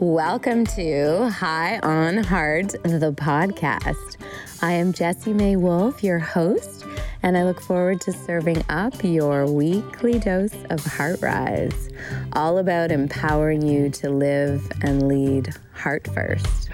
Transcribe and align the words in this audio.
Welcome 0.00 0.64
to 0.76 1.28
High 1.28 1.80
on 1.80 2.18
Heart, 2.18 2.68
the 2.84 3.12
podcast. 3.12 4.16
I 4.62 4.70
am 4.70 4.92
Jessie 4.92 5.32
May 5.32 5.56
Wolf, 5.56 6.04
your 6.04 6.20
host, 6.20 6.84
and 7.24 7.36
I 7.36 7.42
look 7.42 7.60
forward 7.60 8.00
to 8.02 8.12
serving 8.12 8.62
up 8.68 9.02
your 9.02 9.50
weekly 9.50 10.20
dose 10.20 10.54
of 10.70 10.84
Heart 10.84 11.20
Rise, 11.20 11.90
all 12.34 12.58
about 12.58 12.92
empowering 12.92 13.60
you 13.60 13.90
to 13.90 14.08
live 14.08 14.70
and 14.82 15.08
lead 15.08 15.52
heart 15.72 16.06
first. 16.14 16.70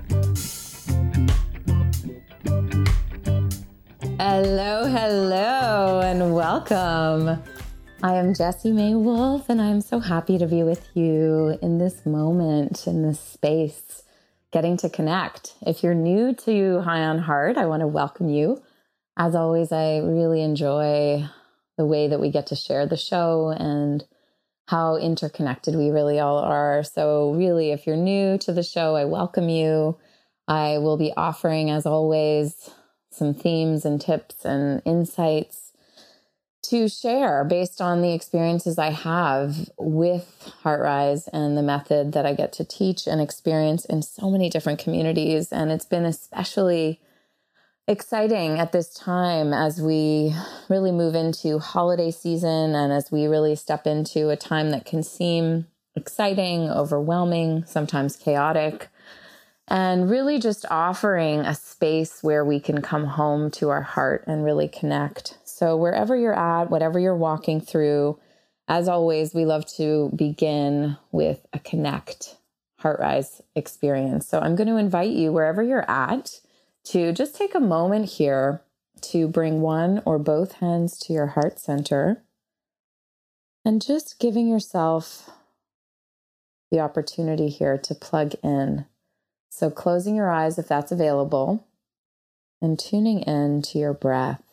Hello, 4.19 4.87
hello, 4.87 6.01
and 6.05 6.35
welcome. 6.35 7.43
I 8.05 8.17
am 8.17 8.35
Jessie 8.35 8.71
May 8.71 8.95
Wolf, 8.95 9.49
and 9.49 9.63
I'm 9.63 9.81
so 9.81 9.99
happy 9.99 10.37
to 10.37 10.47
be 10.47 10.63
with 10.63 10.87
you 10.93 11.59
in 11.63 11.79
this 11.79 12.05
moment, 12.05 12.87
in 12.87 13.01
this 13.01 13.19
space, 13.19 14.03
getting 14.53 14.77
to 14.77 14.91
connect. 14.91 15.55
If 15.63 15.83
you're 15.83 15.95
new 15.95 16.35
to 16.35 16.83
High 16.83 17.03
on 17.05 17.19
Heart, 17.19 17.57
I 17.57 17.65
want 17.65 17.81
to 17.81 17.87
welcome 17.87 18.29
you. 18.29 18.63
As 19.17 19.35
always, 19.35 19.73
I 19.73 20.01
really 20.01 20.43
enjoy 20.43 21.25
the 21.79 21.87
way 21.87 22.09
that 22.09 22.21
we 22.21 22.31
get 22.31 22.49
to 22.49 22.57
share 22.57 22.87
the 22.87 22.99
show 22.99 23.49
and 23.59 24.05
how 24.67 24.97
interconnected 24.97 25.75
we 25.75 25.89
really 25.89 26.21
all 26.21 26.37
are. 26.37 26.83
So, 26.83 27.33
really, 27.33 27.73
if 27.73 27.87
you're 27.87 27.97
new 27.97 28.37
to 28.37 28.53
the 28.53 28.63
show, 28.63 28.97
I 28.97 29.07
welcome 29.07 29.49
you. 29.49 29.97
I 30.47 30.77
will 30.77 30.99
be 30.99 31.15
offering, 31.17 31.71
as 31.71 31.87
always, 31.87 32.69
some 33.11 33.33
themes 33.33 33.87
and 33.87 33.99
tips 33.99 34.45
and 34.45 34.83
insights 34.85 35.64
to 36.65 36.89
share 36.89 37.45
based 37.45 37.81
on 37.81 38.03
the 38.03 38.13
experiences 38.13 38.79
I 38.79 38.91
have 38.91 39.71
with 39.79 40.53
HeartRise 40.63 41.29
and 41.33 41.57
the 41.57 41.63
method 41.63 42.13
that 42.13 42.27
I 42.27 42.35
get 42.35 42.53
to 42.55 42.65
teach 42.65 43.07
and 43.07 43.21
experience 43.21 43.85
in 43.85 44.03
so 44.03 44.31
many 44.31 44.49
different 44.49 44.79
communities. 44.79 45.53
And 45.53 45.71
it's 45.71 45.85
been 45.85 46.05
especially 46.05 47.01
exciting 47.87 48.59
at 48.59 48.73
this 48.73 48.95
time 48.95 49.53
as 49.53 49.81
we 49.81 50.35
really 50.71 50.91
move 50.91 51.15
into 51.15 51.59
holiday 51.59 52.11
season 52.11 52.75
and 52.75 52.93
as 52.93 53.13
we 53.13 53.27
really 53.27 53.55
step 53.55 53.87
into 53.87 54.31
a 54.31 54.37
time 54.37 54.71
that 54.71 54.87
can 54.87 55.03
seem 55.03 55.67
exciting, 55.95 56.71
overwhelming, 56.71 57.65
sometimes 57.67 58.17
chaotic. 58.17 58.89
And 59.69 60.11
really 60.11 60.39
just 60.39 60.67
offering 60.71 61.41
a 61.41 61.55
space 61.55 62.23
where 62.23 62.45
we 62.45 62.61
can 62.61 62.83
come 62.83 63.05
home 63.05 63.51
to 63.53 63.71
our 63.71 63.81
heart 63.81 64.25
and 64.27 64.45
really 64.45 64.69
connect. 64.69 65.39
So, 65.65 65.79
wherever 65.79 66.15
you're 66.15 66.39
at, 66.39 66.69
whatever 66.69 66.99
you're 66.99 67.17
walking 67.17 67.59
through, 67.59 68.21
as 68.69 68.87
always, 68.87 69.33
we 69.33 69.47
love 69.47 69.65
to 69.77 70.11
begin 70.15 70.99
with 71.11 71.47
a 71.55 71.59
connect 71.59 72.37
heart 72.81 73.01
rise 73.01 73.41
experience. 73.57 74.29
So, 74.29 74.41
I'm 74.41 74.57
going 74.57 74.69
to 74.69 74.77
invite 74.77 75.13
you, 75.13 75.33
wherever 75.33 75.63
you're 75.63 75.91
at, 75.91 76.39
to 76.89 77.15
just 77.15 77.35
take 77.35 77.55
a 77.55 77.61
moment 77.61 78.11
here 78.11 78.61
to 79.05 79.27
bring 79.27 79.63
one 79.63 80.03
or 80.05 80.19
both 80.19 80.53
hands 80.57 80.99
to 80.99 81.15
your 81.15 81.29
heart 81.29 81.59
center 81.59 82.23
and 83.65 83.81
just 83.81 84.21
giving 84.21 84.47
yourself 84.47 85.31
the 86.71 86.81
opportunity 86.81 87.49
here 87.49 87.79
to 87.79 87.95
plug 87.95 88.35
in. 88.43 88.85
So, 89.49 89.71
closing 89.71 90.15
your 90.15 90.31
eyes 90.31 90.59
if 90.59 90.69
that's 90.69 90.93
available 90.93 91.67
and 92.61 92.79
tuning 92.79 93.21
in 93.21 93.63
to 93.63 93.79
your 93.79 93.95
breath 93.95 94.44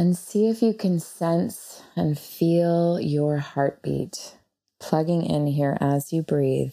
and 0.00 0.16
see 0.16 0.48
if 0.48 0.62
you 0.62 0.72
can 0.72 0.98
sense 0.98 1.82
and 1.94 2.18
feel 2.18 2.98
your 2.98 3.36
heartbeat 3.36 4.34
plugging 4.80 5.22
in 5.22 5.46
here 5.46 5.76
as 5.78 6.10
you 6.10 6.22
breathe. 6.22 6.72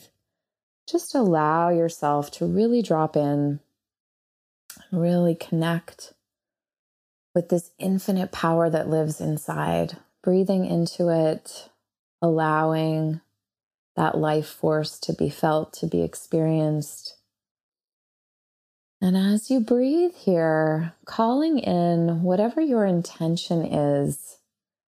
Just 0.89 1.13
allow 1.13 1.67
yourself 1.67 2.31
to 2.31 2.45
really 2.45 2.81
drop 2.81 3.17
in, 3.17 3.59
really 4.93 5.35
connect 5.35 6.13
with 7.35 7.49
this 7.49 7.71
infinite 7.77 8.31
power 8.31 8.69
that 8.69 8.87
lives 8.87 9.19
inside, 9.19 9.97
breathing 10.23 10.65
into 10.65 11.09
it, 11.09 11.67
allowing 12.21 13.19
that 13.97 14.17
life 14.17 14.47
force 14.47 14.97
to 14.99 15.11
be 15.11 15.29
felt, 15.29 15.73
to 15.73 15.85
be 15.85 16.01
experienced 16.01 17.16
and 19.01 19.15
as 19.15 19.51
you 19.51 19.59
breathe 19.59 20.15
here, 20.15 20.93
calling 21.05 21.59
in 21.59 22.23
whatever 22.23 22.61
your 22.61 22.85
intention 22.85 23.63
is 23.63 24.39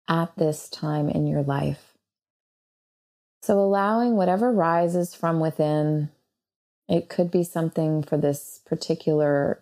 at 0.07 0.35
this 0.37 0.69
time 0.69 1.09
in 1.09 1.25
your 1.25 1.41
life. 1.41 1.93
So, 3.41 3.59
allowing 3.59 4.15
whatever 4.15 4.51
rises 4.51 5.15
from 5.15 5.39
within, 5.39 6.09
it 6.87 7.09
could 7.09 7.31
be 7.31 7.43
something 7.43 8.03
for 8.03 8.17
this 8.17 8.61
particular 8.65 9.61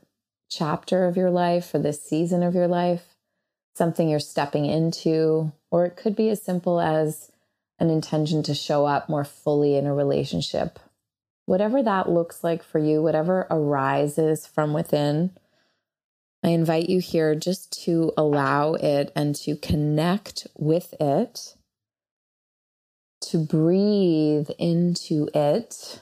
chapter 0.50 1.06
of 1.06 1.18
your 1.18 1.30
life, 1.32 1.66
for 1.68 1.80
this 1.80 2.04
season 2.04 2.44
of 2.44 2.56
your 2.56 2.68
life, 2.68 3.16
something 3.76 4.10
you're 4.10 4.20
stepping 4.20 4.66
into, 4.66 5.52
or 5.72 5.86
it 5.86 5.96
could 5.96 6.16
be 6.16 6.30
as 6.30 6.42
simple 6.42 6.80
as 6.82 7.32
an 7.80 7.90
intention 7.90 8.44
to 8.44 8.54
show 8.54 8.86
up 8.86 9.08
more 9.08 9.26
fully 9.26 9.76
in 9.76 9.86
a 9.86 9.94
relationship 9.94 10.80
whatever 11.46 11.84
that 11.84 12.10
looks 12.10 12.44
like 12.44 12.64
for 12.64 12.80
you, 12.80 13.02
whatever 13.02 13.48
arises 13.50 14.48
from 14.48 14.74
within, 14.74 15.32
I 16.44 16.50
invite 16.50 16.90
you 16.90 17.00
here 17.00 17.34
just 17.34 17.84
to 17.86 18.12
allow 18.18 18.76
it 18.76 19.12
and 19.16 19.36
to 19.38 19.56
connect 19.56 20.48
with 20.56 20.94
it, 21.00 21.56
to 23.22 23.40
breathe 23.40 24.50
into 24.60 25.28
it, 25.34 26.02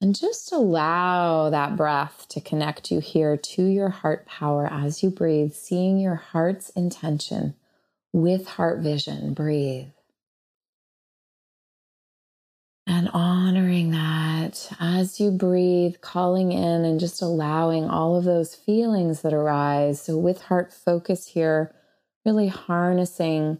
and 0.00 0.14
just 0.14 0.52
allow 0.52 1.50
that 1.50 1.76
breath 1.76 2.26
to 2.28 2.40
connect 2.40 2.92
you 2.92 3.00
here 3.00 3.36
to 3.36 3.64
your 3.64 3.88
heart 3.88 4.26
power 4.26 4.68
as 4.70 5.02
you 5.02 5.10
breathe, 5.10 5.52
seeing 5.54 5.98
your 5.98 6.14
heart's 6.14 6.70
intention 6.70 7.54
with 8.12 8.46
heart 8.46 8.78
vision. 8.78 9.34
Breathe 9.34 9.88
and 12.88 13.10
honoring 13.12 13.90
that 13.90 14.72
as 14.80 15.20
you 15.20 15.30
breathe, 15.30 15.96
calling 16.00 16.52
in 16.52 16.86
and 16.86 16.98
just 16.98 17.20
allowing 17.20 17.84
all 17.84 18.16
of 18.16 18.24
those 18.24 18.54
feelings 18.54 19.20
that 19.20 19.34
arise. 19.34 20.00
So, 20.00 20.16
with 20.16 20.40
heart 20.42 20.72
focus 20.72 21.28
here, 21.28 21.74
really 22.24 22.48
harnessing 22.48 23.58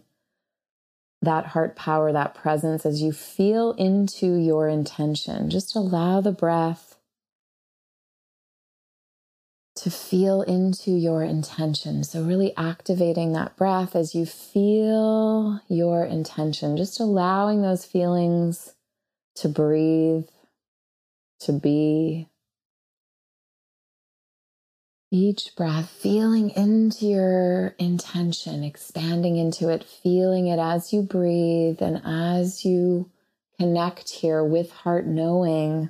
that 1.21 1.45
heart 1.47 1.75
power, 1.75 2.11
that 2.11 2.33
presence 2.33 2.87
as 2.87 3.03
you 3.03 3.11
feel 3.11 3.73
into 3.73 4.35
your 4.35 4.67
intention. 4.67 5.51
Just 5.51 5.75
allow 5.75 6.21
the 6.21 6.31
breath 6.31 6.97
to 9.75 9.91
feel 9.91 10.41
into 10.41 10.89
your 10.89 11.21
intention. 11.21 12.03
So, 12.03 12.23
really 12.23 12.57
activating 12.57 13.33
that 13.33 13.55
breath 13.55 13.95
as 13.95 14.15
you 14.15 14.25
feel 14.25 15.61
your 15.67 16.03
intention, 16.03 16.77
just 16.77 16.99
allowing 16.99 17.61
those 17.61 17.85
feelings 17.85 18.73
to 19.39 19.49
breathe, 19.49 20.27
to 21.41 21.53
be. 21.53 22.27
Each 25.11 25.55
breath, 25.55 25.89
feeling 25.89 26.51
into 26.51 27.07
your 27.07 27.75
intention, 27.79 28.63
expanding 28.63 29.37
into 29.37 29.69
it, 29.69 29.83
feeling 29.83 30.47
it 30.47 30.59
as 30.59 30.93
you 30.93 31.01
breathe 31.01 31.81
and 31.81 32.01
as 32.05 32.63
you 32.63 33.09
connect 33.57 34.09
here 34.09 34.43
with 34.43 34.71
heart 34.71 35.07
knowing, 35.07 35.89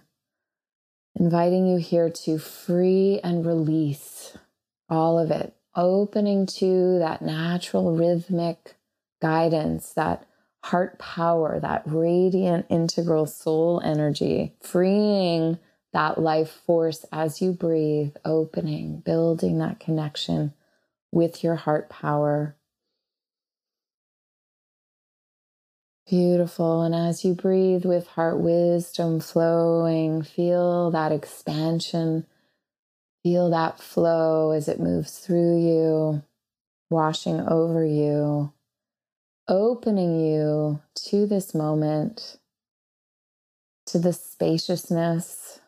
inviting 1.16 1.68
you 1.68 1.80
here 1.80 2.10
to 2.10 2.38
free 2.38 3.20
and 3.22 3.46
release 3.46 4.38
all 4.88 5.20
of 5.20 5.31
it, 5.31 5.54
opening 5.76 6.46
to 6.46 7.00
that 7.00 7.22
natural 7.22 7.96
rhythmic 7.96 8.76
guidance, 9.22 9.92
that 9.94 10.29
heart 10.64 11.00
power, 11.00 11.59
that 11.59 11.84
radiant 11.86 12.66
integral 12.69 13.25
soul 13.25 13.81
energy, 13.84 14.54
freeing 14.62 15.57
that 15.94 16.19
life 16.19 16.51
force 16.66 17.06
as 17.12 17.42
you 17.42 17.51
breathe, 17.51 18.16
opening, 18.25 19.00
building 19.00 19.57
that 19.60 19.80
connection 19.80 20.54
with 21.12 21.44
your 21.44 21.56
heart 21.56 21.89
power. 21.89 22.56
Beautiful. 26.07 26.81
And 26.81 26.95
as 26.95 27.24
you 27.24 27.34
breathe 27.34 27.86
with 27.86 28.07
heart 28.07 28.39
wisdom 28.39 29.19
flowing, 29.19 30.24
feel 30.24 30.92
that 30.92 31.12
expansion, 31.12 32.25
feel 33.24 33.50
that 33.51 33.80
flow 33.80 34.51
as 34.51 34.68
it 34.68 34.80
moves 34.80 35.19
through 35.19 35.60
you, 35.60 36.24
washing 36.89 37.39
over 37.42 37.86
you 37.86 38.51
opening 39.50 40.19
you 40.19 40.80
to 40.94 41.25
this 41.25 41.56
moment, 41.56 42.38
to 43.88 43.98
the 43.98 44.13
spaciousness 44.13 45.60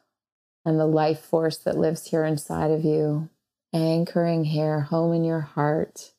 and 0.63 0.79
the 0.79 0.85
life 0.85 1.19
force 1.19 1.57
that 1.57 1.77
lives 1.77 2.05
here 2.05 2.23
inside 2.23 2.69
of 2.69 2.85
you, 2.85 3.27
anchoring 3.73 4.45
here 4.45 4.81
home 4.81 5.13
in 5.13 5.23
your 5.23 5.39
heart. 5.39 6.11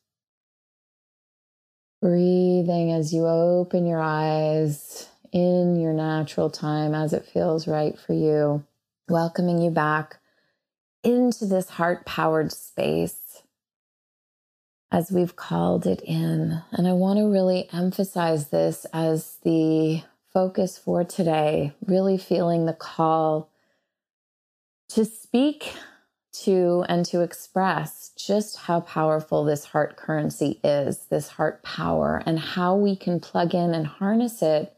Breathing 2.01 2.91
as 2.91 3.13
you 3.13 3.25
open 3.25 3.85
your 3.85 4.01
eyes 4.01 5.07
in 5.31 5.79
your 5.79 5.93
natural 5.93 6.49
time 6.49 6.93
as 6.93 7.13
it 7.13 7.25
feels 7.25 7.65
right 7.65 7.97
for 7.97 8.11
you, 8.11 8.65
welcoming 9.07 9.61
you 9.61 9.71
back 9.71 10.17
into 11.01 11.45
this 11.45 11.69
heart 11.69 12.05
powered 12.05 12.51
space 12.51 13.22
as 14.93 15.11
we've 15.11 15.35
called 15.35 15.87
it 15.87 16.01
in. 16.01 16.61
And 16.71 16.87
I 16.87 16.93
want 16.93 17.17
to 17.17 17.25
really 17.25 17.67
emphasize 17.73 18.49
this 18.49 18.85
as 18.93 19.37
the 19.43 20.03
focus 20.31 20.77
for 20.77 21.03
today, 21.03 21.73
really 21.87 22.17
feeling 22.17 22.67
the 22.67 22.73
call 22.73 23.49
to 24.89 25.03
speak 25.03 25.73
to 26.31 26.85
and 26.87 27.05
to 27.07 27.21
express 27.21 28.11
just 28.15 28.57
how 28.57 28.81
powerful 28.81 29.43
this 29.43 29.65
heart 29.65 29.97
currency 29.97 30.59
is, 30.63 31.07
this 31.09 31.27
heart 31.27 31.63
power, 31.63 32.21
and 32.27 32.37
how 32.37 32.75
we 32.75 32.95
can 32.95 33.19
plug 33.19 33.55
in 33.55 33.73
and 33.73 33.87
harness 33.87 34.43
it, 34.43 34.75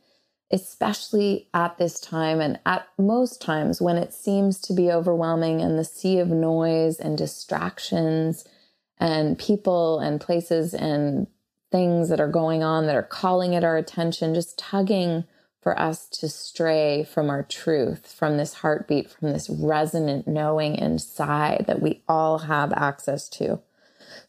especially 0.49 1.49
at 1.53 1.77
this 1.77 1.99
time 1.99 2.39
and 2.39 2.57
at 2.65 2.87
most 2.97 3.41
times 3.41 3.81
when 3.81 3.97
it 3.97 4.13
seems 4.13 4.61
to 4.61 4.73
be 4.73 4.89
overwhelming 4.89 5.61
and 5.61 5.77
the 5.77 5.83
sea 5.83 6.19
of 6.19 6.29
noise 6.29 6.99
and 6.99 7.17
distractions 7.17 8.45
and 8.97 9.37
people 9.37 9.99
and 9.99 10.21
places 10.21 10.73
and 10.73 11.27
things 11.71 12.09
that 12.09 12.19
are 12.19 12.27
going 12.27 12.63
on 12.63 12.85
that 12.85 12.95
are 12.95 13.03
calling 13.03 13.55
at 13.55 13.63
our 13.63 13.77
attention, 13.77 14.33
just 14.33 14.57
tugging 14.57 15.25
for 15.61 15.77
us 15.79 16.07
to 16.07 16.29
stray 16.29 17.03
from 17.03 17.29
our 17.29 17.43
truth, 17.43 18.13
from 18.13 18.37
this 18.37 18.53
heartbeat, 18.55 19.09
from 19.09 19.33
this 19.33 19.49
resonant 19.49 20.27
knowing 20.27 20.75
inside 20.75 21.65
that 21.67 21.81
we 21.81 22.03
all 22.07 22.39
have 22.39 22.71
access 22.73 23.27
to. 23.27 23.59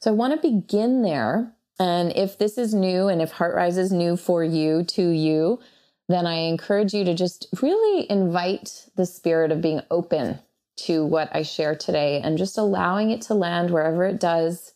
So 0.00 0.10
I 0.10 0.14
want 0.14 0.34
to 0.34 0.50
begin 0.50 1.02
there. 1.02 1.52
And 1.78 2.10
if 2.16 2.38
this 2.38 2.56
is 2.56 2.72
new 2.72 3.08
and 3.08 3.20
if 3.20 3.34
HeartRise 3.34 3.76
is 3.76 3.92
new 3.92 4.16
for 4.16 4.42
you, 4.42 4.82
to 4.84 5.10
you, 5.10 5.60
then 6.08 6.26
I 6.26 6.36
encourage 6.36 6.94
you 6.94 7.04
to 7.04 7.14
just 7.14 7.46
really 7.60 8.10
invite 8.10 8.88
the 8.96 9.04
spirit 9.04 9.52
of 9.52 9.60
being 9.60 9.82
open 9.90 10.38
to 10.76 11.04
what 11.04 11.28
I 11.34 11.42
share 11.42 11.74
today 11.74 12.20
and 12.22 12.38
just 12.38 12.58
allowing 12.58 13.10
it 13.10 13.22
to 13.22 13.34
land 13.34 13.70
wherever 13.70 14.04
it 14.04 14.20
does 14.20 14.74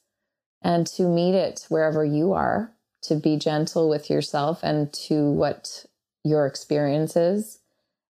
and 0.62 0.86
to 0.88 1.02
meet 1.02 1.34
it 1.34 1.66
wherever 1.68 2.04
you 2.04 2.32
are, 2.32 2.72
to 3.02 3.14
be 3.14 3.36
gentle 3.36 3.88
with 3.88 4.10
yourself 4.10 4.60
and 4.62 4.92
to 4.92 5.30
what 5.30 5.86
your 6.24 6.46
experience 6.46 7.16
is, 7.16 7.58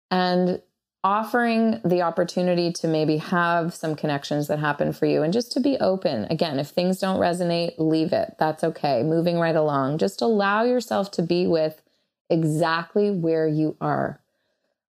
and 0.09 0.61
offering 1.03 1.79
the 1.85 2.01
opportunity 2.01 2.73
to 2.73 2.87
maybe 2.87 3.17
have 3.17 3.73
some 3.73 3.95
connections 3.95 4.47
that 4.47 4.59
happen 4.59 4.91
for 4.91 5.05
you 5.05 5.23
and 5.23 5.31
just 5.31 5.51
to 5.51 5.59
be 5.59 5.77
open. 5.77 6.25
Again, 6.29 6.59
if 6.59 6.69
things 6.69 6.99
don't 6.99 7.19
resonate, 7.19 7.75
leave 7.77 8.11
it. 8.11 8.35
That's 8.37 8.63
okay. 8.63 9.03
Moving 9.03 9.39
right 9.39 9.55
along. 9.55 9.99
Just 9.99 10.21
allow 10.21 10.63
yourself 10.63 11.11
to 11.11 11.21
be 11.21 11.47
with 11.47 11.81
exactly 12.29 13.11
where 13.11 13.47
you 13.47 13.77
are. 13.79 14.19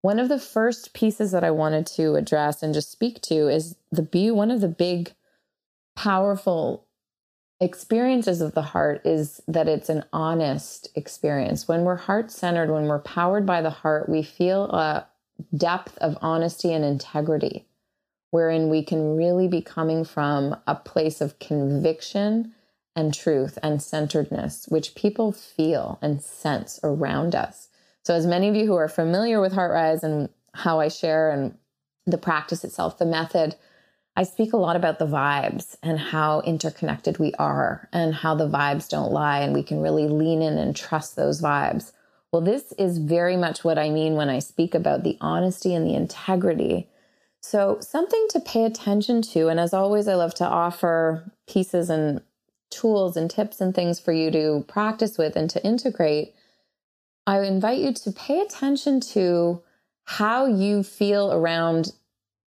One 0.03 0.19
of 0.19 0.29
the 0.29 0.39
first 0.39 0.95
pieces 0.95 1.31
that 1.33 1.45
I 1.45 1.51
wanted 1.51 1.87
to 1.89 2.15
address 2.15 2.63
and 2.63 2.73
just 2.73 2.91
speak 2.91 3.21
to 3.23 3.49
is 3.49 3.77
the 3.93 4.03
be 4.03 4.31
one 4.31 4.51
of 4.51 4.61
the 4.61 4.69
big 4.69 5.13
powerful 5.95 6.87
experiences 7.61 8.41
of 8.41 8.55
the 8.55 8.63
heart 8.63 9.03
is 9.05 9.43
that 9.47 9.69
it's 9.69 9.91
an 9.91 10.05
honest 10.13 10.89
experience. 10.95 11.69
When 11.69 11.83
we're 11.83 11.97
heart 11.97 12.31
centered, 12.31 12.71
when 12.71 12.87
we're 12.87 13.01
powered 13.01 13.45
by 13.45 13.61
the 13.61 13.71
heart, 13.71 14.09
we 14.09 14.23
feel 14.23 14.65
a 14.71 15.07
depth 15.55 15.99
of 15.99 16.17
honesty 16.23 16.73
and 16.73 16.85
integrity, 16.85 17.67
wherein 18.31 18.71
we 18.71 18.83
can 18.83 19.17
really 19.17 19.49
be 19.49 19.61
coming 19.61 20.05
from 20.05 20.57
a 20.67 20.75
place 20.75 21.21
of 21.21 21.39
conviction 21.39 22.55
and 22.97 23.13
truth 23.13 23.59
and 23.63 23.83
centeredness, 23.83 24.67
which 24.69 24.95
people 24.95 25.33
feel 25.33 25.99
and 26.01 26.23
sense 26.23 26.81
around 26.83 27.35
us. 27.35 27.70
So, 28.03 28.15
as 28.15 28.27
many 28.27 28.49
of 28.49 28.57
you 28.57 28.67
who 28.67 28.77
are 28.77 28.89
familiar 28.89 29.41
with 29.41 29.53
HeartRise 29.53 30.03
and 30.03 30.29
how 30.55 30.81
I 30.81 30.89
share 30.89 31.31
and 31.31 31.57
the 32.07 32.19
practice 32.19 32.65
itself, 32.65 32.99
the 32.99 33.07
method, 33.07 33.57
I 34.17 34.25
speak 34.25 34.53
a 34.53 34.59
lot 34.59 34.77
about 34.77 34.99
the 34.99 35.07
vibes 35.07 35.77
and 35.83 35.99
how 35.99 36.41
interconnected 36.41 37.19
we 37.19 37.33
are 37.35 37.89
and 37.93 38.15
how 38.15 38.35
the 38.35 38.49
vibes 38.49 38.89
don't 38.89 39.13
lie 39.13 39.41
and 39.41 39.55
we 39.55 39.63
can 39.63 39.81
really 39.81 40.09
lean 40.09 40.43
in 40.43 40.59
and 40.59 40.75
trust 40.75 41.17
those 41.17 41.41
vibes. 41.41 41.93
Well, 42.33 42.43
this 42.43 42.73
is 42.73 42.99
very 42.99 43.37
much 43.37 43.65
what 43.65 43.79
I 43.79 43.91
mean 43.91 44.15
when 44.15 44.29
I 44.29 44.39
speak 44.39 44.75
about 44.75 45.03
the 45.03 45.17
honesty 45.21 45.75
and 45.75 45.87
the 45.87 45.95
integrity. 45.95 46.89
So, 47.41 47.79
something 47.81 48.27
to 48.31 48.41
pay 48.41 48.65
attention 48.65 49.23
to. 49.23 49.49
And 49.49 49.59
as 49.59 49.73
always, 49.73 50.07
I 50.07 50.15
love 50.15 50.35
to 50.35 50.47
offer 50.47 51.33
pieces 51.49 51.91
and 51.91 52.21
tools 52.71 53.17
and 53.17 53.31
tips 53.31 53.61
and 53.61 53.75
things 53.75 53.99
for 53.99 54.13
you 54.13 54.31
to 54.31 54.65
practice 54.69 55.19
with 55.19 55.37
and 55.37 55.51
to 55.51 55.65
integrate. 55.65 56.35
I 57.31 57.43
invite 57.43 57.79
you 57.79 57.93
to 57.93 58.11
pay 58.11 58.41
attention 58.41 58.99
to 59.13 59.63
how 60.03 60.47
you 60.47 60.83
feel 60.83 61.33
around 61.33 61.93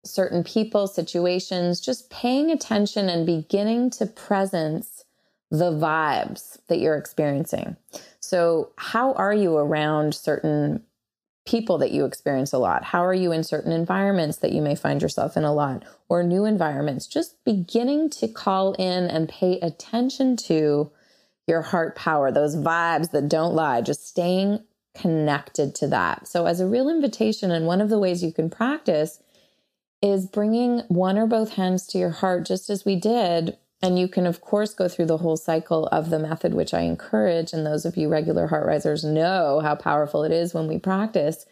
certain 0.04 0.42
people, 0.42 0.88
situations, 0.88 1.80
just 1.80 2.10
paying 2.10 2.50
attention 2.50 3.08
and 3.08 3.24
beginning 3.24 3.90
to 3.90 4.06
presence 4.06 5.04
the 5.52 5.70
vibes 5.70 6.58
that 6.66 6.80
you're 6.80 6.96
experiencing. 6.96 7.76
So, 8.18 8.72
how 8.74 9.12
are 9.12 9.32
you 9.32 9.56
around 9.56 10.16
certain 10.16 10.82
people 11.46 11.78
that 11.78 11.92
you 11.92 12.04
experience 12.04 12.52
a 12.52 12.58
lot? 12.58 12.82
How 12.82 13.04
are 13.04 13.14
you 13.14 13.30
in 13.30 13.44
certain 13.44 13.70
environments 13.70 14.38
that 14.38 14.50
you 14.50 14.62
may 14.62 14.74
find 14.74 15.00
yourself 15.00 15.36
in 15.36 15.44
a 15.44 15.54
lot 15.54 15.84
or 16.08 16.24
new 16.24 16.44
environments? 16.44 17.06
Just 17.06 17.44
beginning 17.44 18.10
to 18.10 18.26
call 18.26 18.72
in 18.72 19.04
and 19.04 19.28
pay 19.28 19.60
attention 19.60 20.36
to 20.38 20.90
your 21.46 21.62
heart 21.62 21.94
power, 21.94 22.32
those 22.32 22.56
vibes 22.56 23.12
that 23.12 23.28
don't 23.28 23.54
lie, 23.54 23.80
just 23.80 24.08
staying 24.08 24.64
connected 24.94 25.74
to 25.76 25.86
that. 25.88 26.26
So, 26.28 26.46
as 26.46 26.60
a 26.60 26.66
real 26.66 26.88
invitation, 26.88 27.50
and 27.50 27.66
one 27.66 27.80
of 27.80 27.88
the 27.88 27.98
ways 27.98 28.22
you 28.22 28.32
can 28.32 28.50
practice 28.50 29.20
is 30.02 30.26
bringing 30.26 30.80
one 30.88 31.16
or 31.16 31.26
both 31.26 31.54
hands 31.54 31.86
to 31.88 31.98
your 31.98 32.10
heart, 32.10 32.44
just 32.44 32.68
as 32.68 32.84
we 32.84 32.96
did. 32.96 33.56
And 33.84 33.98
you 33.98 34.06
can, 34.06 34.26
of 34.26 34.40
course, 34.40 34.74
go 34.74 34.86
through 34.88 35.06
the 35.06 35.18
whole 35.18 35.36
cycle 35.36 35.88
of 35.88 36.10
the 36.10 36.18
method, 36.18 36.54
which 36.54 36.72
I 36.72 36.82
encourage. 36.82 37.52
And 37.52 37.66
those 37.66 37.84
of 37.84 37.96
you 37.96 38.08
regular 38.08 38.46
heart 38.46 38.66
risers 38.66 39.02
know 39.02 39.60
how 39.60 39.74
powerful 39.74 40.22
it 40.22 40.30
is 40.30 40.54
when 40.54 40.68
we 40.68 40.78
practice 40.78 41.46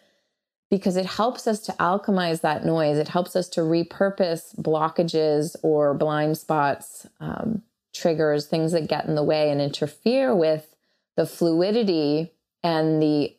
because 0.71 0.97
it 0.97 1.07
helps 1.07 1.49
us 1.49 1.61
to 1.61 1.73
alchemize 1.73 2.41
that 2.43 2.65
noise. 2.65 2.97
It 2.97 3.09
helps 3.09 3.35
us 3.35 3.49
to 3.51 3.63
repurpose 3.63 4.55
blockages 4.57 5.57
or 5.63 5.95
blind 5.95 6.39
spots, 6.39 7.07
um, 7.19 7.63
triggers, 7.93 8.47
things 8.47 8.71
that 8.73 8.89
get 8.89 9.07
in 9.07 9.17
the 9.17 9.25
way 9.25 9.51
and 9.51 9.61
interfere 9.61 10.35
with 10.35 10.77
the 11.17 11.27
fluidity 11.27 12.33
and 12.63 13.03
the 13.03 13.37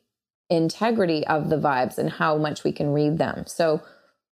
integrity 0.50 1.26
of 1.28 1.50
the 1.50 1.58
vibes 1.58 1.98
and 1.98 2.10
how 2.10 2.38
much 2.38 2.64
we 2.64 2.72
can 2.72 2.94
read 2.94 3.18
them. 3.18 3.46
So, 3.48 3.82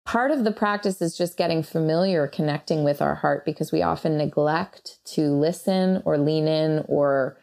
part 0.04 0.30
of 0.30 0.44
the 0.44 0.52
practice 0.52 1.00
is 1.00 1.16
just 1.16 1.36
getting 1.36 1.62
familiar 1.62 2.26
connecting 2.26 2.84
with 2.84 3.00
our 3.00 3.14
heart 3.16 3.44
because 3.44 3.72
we 3.72 3.82
often 3.82 4.18
neglect 4.18 4.98
to 5.04 5.30
listen 5.30 6.02
or 6.04 6.18
lean 6.18 6.48
in 6.48 6.84
or 6.88 7.38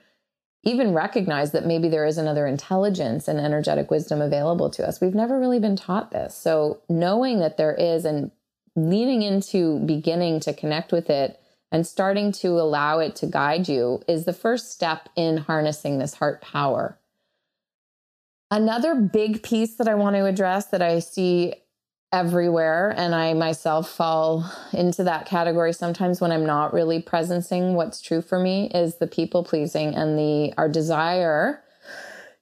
even 0.63 0.93
recognize 0.93 1.51
that 1.51 1.65
maybe 1.65 1.87
there 1.87 2.05
is 2.05 2.17
another 2.17 2.45
intelligence 2.45 3.27
and 3.29 3.39
energetic 3.39 3.89
wisdom 3.89 4.21
available 4.21 4.69
to 4.69 4.85
us. 4.85 4.99
We've 4.99 5.15
never 5.15 5.39
really 5.39 5.59
been 5.59 5.77
taught 5.77 6.11
this. 6.11 6.35
So, 6.35 6.81
knowing 6.87 7.39
that 7.39 7.57
there 7.57 7.73
is 7.73 8.05
and 8.05 8.31
leaning 8.75 9.23
into 9.23 9.79
beginning 9.79 10.39
to 10.41 10.53
connect 10.53 10.91
with 10.91 11.09
it 11.09 11.39
and 11.71 11.85
starting 11.85 12.31
to 12.31 12.49
allow 12.49 12.99
it 12.99 13.15
to 13.17 13.25
guide 13.25 13.67
you 13.67 14.01
is 14.07 14.25
the 14.25 14.33
first 14.33 14.71
step 14.71 15.09
in 15.15 15.37
harnessing 15.37 15.97
this 15.97 16.15
heart 16.15 16.41
power. 16.41 16.98
Another 18.51 18.95
big 18.95 19.43
piece 19.43 19.75
that 19.75 19.87
I 19.87 19.95
want 19.95 20.15
to 20.15 20.25
address 20.25 20.67
that 20.67 20.81
I 20.81 20.99
see 20.99 21.53
everywhere 22.11 22.91
and 22.97 23.13
i 23.13 23.31
myself 23.35 23.87
fall 23.87 24.43
into 24.73 25.03
that 25.03 25.27
category 25.27 25.71
sometimes 25.71 26.19
when 26.19 26.31
i'm 26.31 26.43
not 26.43 26.73
really 26.73 26.99
presencing 26.99 27.73
what's 27.73 28.01
true 28.01 28.19
for 28.19 28.39
me 28.39 28.67
is 28.73 28.95
the 28.95 29.05
people 29.05 29.43
pleasing 29.43 29.93
and 29.93 30.17
the 30.17 30.51
our 30.57 30.67
desire 30.67 31.61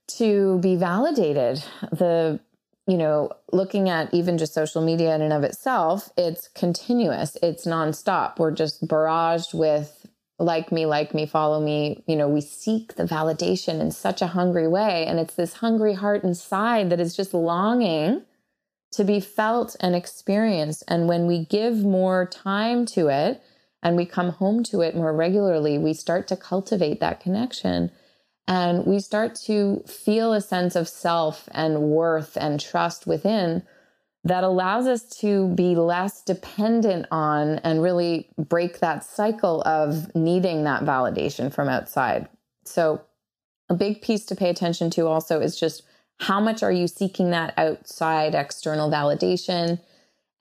to 0.08 0.60
be 0.60 0.76
validated. 0.76 1.64
The 1.92 2.40
you 2.88 2.98
know 2.98 3.32
looking 3.52 3.90
at 3.90 4.14
even 4.14 4.38
just 4.38 4.54
social 4.54 4.82
media 4.82 5.14
in 5.14 5.22
and 5.22 5.34
of 5.34 5.44
itself 5.44 6.10
it's 6.18 6.48
continuous. 6.50 7.38
It's 7.44 7.66
nonstop. 7.66 8.40
We're 8.40 8.52
just 8.52 8.88
barraged 8.88 9.54
with 9.54 9.97
like 10.40 10.72
me 10.72 10.86
like 10.86 11.14
me 11.14 11.26
follow 11.26 11.60
me. 11.60 12.04
You 12.08 12.16
know 12.16 12.28
we 12.28 12.42
seek 12.42 12.96
the 12.96 13.04
validation 13.04 13.80
in 13.80 13.92
such 13.92 14.22
a 14.22 14.28
hungry 14.28 14.68
way. 14.68 15.06
And 15.06 15.20
it's 15.20 15.36
this 15.36 15.54
hungry 15.54 15.94
heart 15.94 16.24
inside 16.24 16.90
that 16.90 17.00
is 17.00 17.16
just 17.16 17.34
longing 17.34 18.24
to 18.92 19.04
be 19.04 19.20
felt 19.20 19.76
and 19.80 19.96
experienced. 19.96 20.84
And 20.88 21.08
when 21.08 21.28
we 21.28 21.46
give 21.46 21.84
more 21.84 22.26
time 22.26 22.86
to 22.88 23.08
it 23.10 23.42
and 23.84 23.96
we 23.96 24.06
come 24.06 24.30
home 24.30 24.64
to 24.66 24.82
it 24.82 24.96
more 24.96 25.14
regularly, 25.14 25.78
we 25.78 25.94
start 25.94 26.28
to 26.30 26.36
cultivate 26.36 27.00
that 27.00 27.20
connection. 27.20 27.92
And 28.48 28.86
we 28.86 29.00
start 29.00 29.36
to 29.46 29.84
feel 29.86 30.34
a 30.34 30.42
sense 30.42 30.76
of 30.76 30.88
self 30.88 31.50
and 31.52 31.82
worth 31.82 32.38
and 32.38 32.60
trust 32.60 33.06
within 33.06 33.64
that 34.24 34.44
allows 34.44 34.88
us 34.88 35.04
to 35.20 35.48
be 35.56 35.76
less 35.76 36.22
dependent 36.22 37.06
on 37.12 37.60
and 37.60 37.82
really 37.82 38.30
break 38.38 38.80
that 38.80 39.04
cycle 39.04 39.62
of 39.64 40.14
needing 40.16 40.64
that 40.64 40.84
validation 40.84 41.54
from 41.54 41.70
outside. 41.70 42.28
So, 42.66 43.02
a 43.70 43.74
big 43.74 44.02
piece 44.02 44.26
to 44.26 44.36
pay 44.36 44.50
attention 44.50 44.90
to 44.92 45.08
also 45.08 45.42
is 45.42 45.60
just 45.60 45.84
How 46.20 46.40
much 46.40 46.64
are 46.64 46.72
you 46.72 46.88
seeking 46.88 47.30
that 47.32 47.54
outside 47.58 48.34
external 48.34 48.90
validation? 48.90 49.80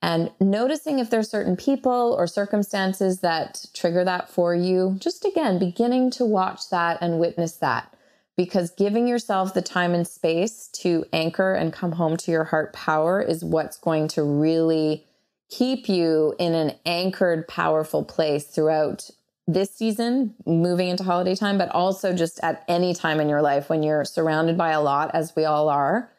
And 0.03 0.31
noticing 0.41 0.99
if 0.99 1.11
there's 1.11 1.31
certain 1.31 1.57
people 1.57 2.15
or 2.19 2.27
circumstances 2.27 3.21
that 3.21 3.67
trigger 3.75 4.05
that 4.05 4.29
for 4.29 4.55
you. 4.55 4.97
Just 4.99 5.25
again, 5.25 5.59
beginning 5.59 6.11
to 6.13 6.25
watch 6.25 6.71
that 6.71 6.99
and 7.01 7.19
witness 7.19 7.57
that. 7.57 7.93
Because 8.37 8.71
giving 8.71 9.09
yourself 9.09 9.55
the 9.55 9.63
time 9.63 9.95
and 9.95 10.07
space 10.07 10.69
to 10.81 11.05
anchor 11.13 11.55
and 11.55 11.73
come 11.73 11.93
home 11.93 12.17
to 12.19 12.31
your 12.31 12.45
heart 12.45 12.73
power 12.73 13.23
is 13.23 13.43
what's 13.43 13.79
going 13.79 14.09
to 14.09 14.23
really 14.23 15.07
keep 15.49 15.89
you 15.89 16.35
in 16.39 16.55
an 16.55 16.73
anchored, 16.85 17.49
powerful 17.49 18.05
place 18.05 18.45
throughout 18.45 19.11
this 19.47 19.71
season, 19.71 20.35
moving 20.45 20.89
into 20.89 21.05
holiday 21.05 21.35
time, 21.35 21.57
but 21.57 21.71
also 21.71 22.13
just 22.13 22.41
at 22.43 22.65
any 22.69 22.93
time 22.93 23.21
in 23.21 23.29
your 23.29 23.43
life 23.43 23.71
when 23.71 23.83
you're 23.83 24.05
surrounded 24.05 24.59
by 24.59 24.71
a 24.71 24.83
lot, 24.83 25.15
as 25.15 25.35
we 25.37 25.45
all 25.45 25.69
are, 25.69 26.11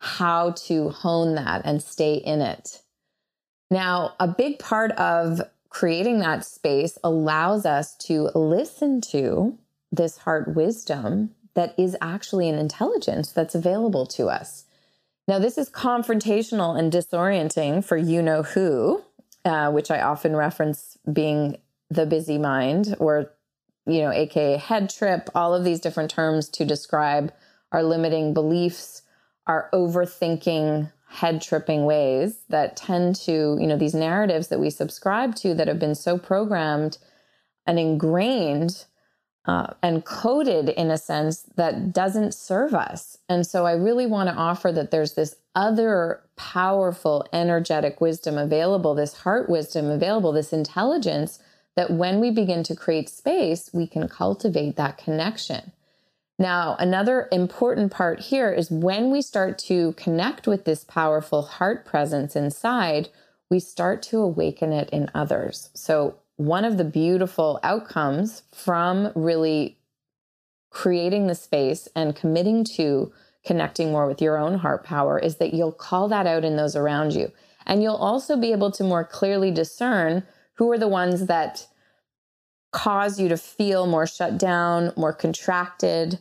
how 0.00 0.50
to 0.50 0.90
hone 0.90 1.36
that 1.36 1.62
and 1.64 1.80
stay 1.80 2.14
in 2.14 2.40
it. 2.40 2.82
Now, 3.70 4.14
a 4.18 4.26
big 4.26 4.58
part 4.58 4.90
of 4.92 5.40
creating 5.70 6.18
that 6.18 6.44
space 6.44 6.98
allows 7.04 7.64
us 7.64 7.96
to 7.96 8.30
listen 8.34 9.00
to 9.00 9.56
this 9.92 10.18
heart 10.18 10.54
wisdom 10.54 11.30
that 11.54 11.74
is 11.78 11.96
actually 12.00 12.48
an 12.48 12.58
intelligence 12.58 13.30
that's 13.32 13.54
available 13.54 14.06
to 14.06 14.28
us. 14.28 14.64
Now, 15.28 15.38
this 15.38 15.58
is 15.58 15.70
confrontational 15.70 16.78
and 16.78 16.92
disorienting 16.92 17.84
for 17.84 17.96
you 17.96 18.22
know 18.22 18.42
who, 18.42 19.02
uh, 19.44 19.70
which 19.70 19.90
I 19.90 20.00
often 20.00 20.34
reference 20.34 20.98
being 21.10 21.58
the 21.90 22.06
busy 22.06 22.38
mind 22.38 22.96
or, 22.98 23.32
you 23.86 24.00
know, 24.00 24.10
AKA 24.10 24.56
head 24.56 24.90
trip, 24.90 25.28
all 25.34 25.54
of 25.54 25.64
these 25.64 25.80
different 25.80 26.10
terms 26.10 26.48
to 26.50 26.64
describe 26.64 27.32
our 27.70 27.82
limiting 27.82 28.34
beliefs, 28.34 29.02
our 29.46 29.68
overthinking, 29.72 30.90
head 31.12 31.42
tripping 31.42 31.84
ways 31.84 32.38
that 32.48 32.74
tend 32.74 33.14
to, 33.14 33.58
you 33.60 33.66
know, 33.66 33.76
these 33.76 33.94
narratives 33.94 34.48
that 34.48 34.58
we 34.58 34.70
subscribe 34.70 35.34
to 35.34 35.52
that 35.52 35.68
have 35.68 35.78
been 35.78 35.94
so 35.94 36.16
programmed 36.16 36.96
and 37.66 37.78
ingrained 37.78 38.86
uh, 39.44 39.74
and 39.82 40.04
coded 40.04 40.68
in 40.68 40.90
a 40.90 40.98
sense 40.98 41.42
that 41.56 41.92
doesn't 41.92 42.32
serve 42.32 42.74
us. 42.74 43.18
And 43.28 43.46
so 43.46 43.66
I 43.66 43.72
really 43.72 44.06
want 44.06 44.28
to 44.28 44.34
offer 44.34 44.70
that 44.72 44.90
there's 44.90 45.14
this 45.14 45.34
other 45.54 46.22
powerful, 46.36 47.26
energetic 47.32 48.00
wisdom 48.00 48.38
available, 48.38 48.94
this 48.94 49.14
heart 49.14 49.48
wisdom 49.48 49.90
available, 49.90 50.32
this 50.32 50.52
intelligence 50.52 51.40
that 51.74 51.90
when 51.90 52.20
we 52.20 52.30
begin 52.30 52.62
to 52.64 52.76
create 52.76 53.08
space, 53.08 53.70
we 53.72 53.86
can 53.86 54.08
cultivate 54.08 54.76
that 54.76 54.98
connection. 54.98 55.72
Now, 56.38 56.76
another 56.78 57.28
important 57.30 57.92
part 57.92 58.20
here 58.20 58.52
is 58.52 58.70
when 58.70 59.10
we 59.10 59.22
start 59.22 59.58
to 59.60 59.92
connect 59.92 60.46
with 60.46 60.64
this 60.64 60.84
powerful 60.84 61.42
heart 61.42 61.84
presence 61.84 62.36
inside, 62.36 63.08
we 63.50 63.60
start 63.60 64.02
to 64.04 64.18
awaken 64.18 64.72
it 64.72 64.90
in 64.90 65.10
others. 65.14 65.70
So, 65.74 66.16
one 66.46 66.64
of 66.64 66.76
the 66.76 66.84
beautiful 66.84 67.60
outcomes 67.62 68.42
from 68.52 69.12
really 69.14 69.78
creating 70.70 71.28
the 71.28 71.34
space 71.34 71.88
and 71.94 72.16
committing 72.16 72.64
to 72.64 73.12
connecting 73.44 73.92
more 73.92 74.08
with 74.08 74.20
your 74.20 74.36
own 74.36 74.58
heart 74.58 74.82
power 74.82 75.18
is 75.18 75.36
that 75.36 75.54
you'll 75.54 75.72
call 75.72 76.08
that 76.08 76.26
out 76.26 76.44
in 76.44 76.56
those 76.56 76.74
around 76.74 77.12
you. 77.12 77.30
And 77.64 77.82
you'll 77.82 77.94
also 77.94 78.36
be 78.36 78.50
able 78.50 78.72
to 78.72 78.82
more 78.82 79.04
clearly 79.04 79.52
discern 79.52 80.24
who 80.54 80.70
are 80.72 80.78
the 80.78 80.88
ones 80.88 81.26
that 81.26 81.66
cause 82.72 83.20
you 83.20 83.28
to 83.28 83.36
feel 83.36 83.86
more 83.86 84.06
shut 84.06 84.36
down, 84.36 84.92
more 84.96 85.12
contracted. 85.12 86.18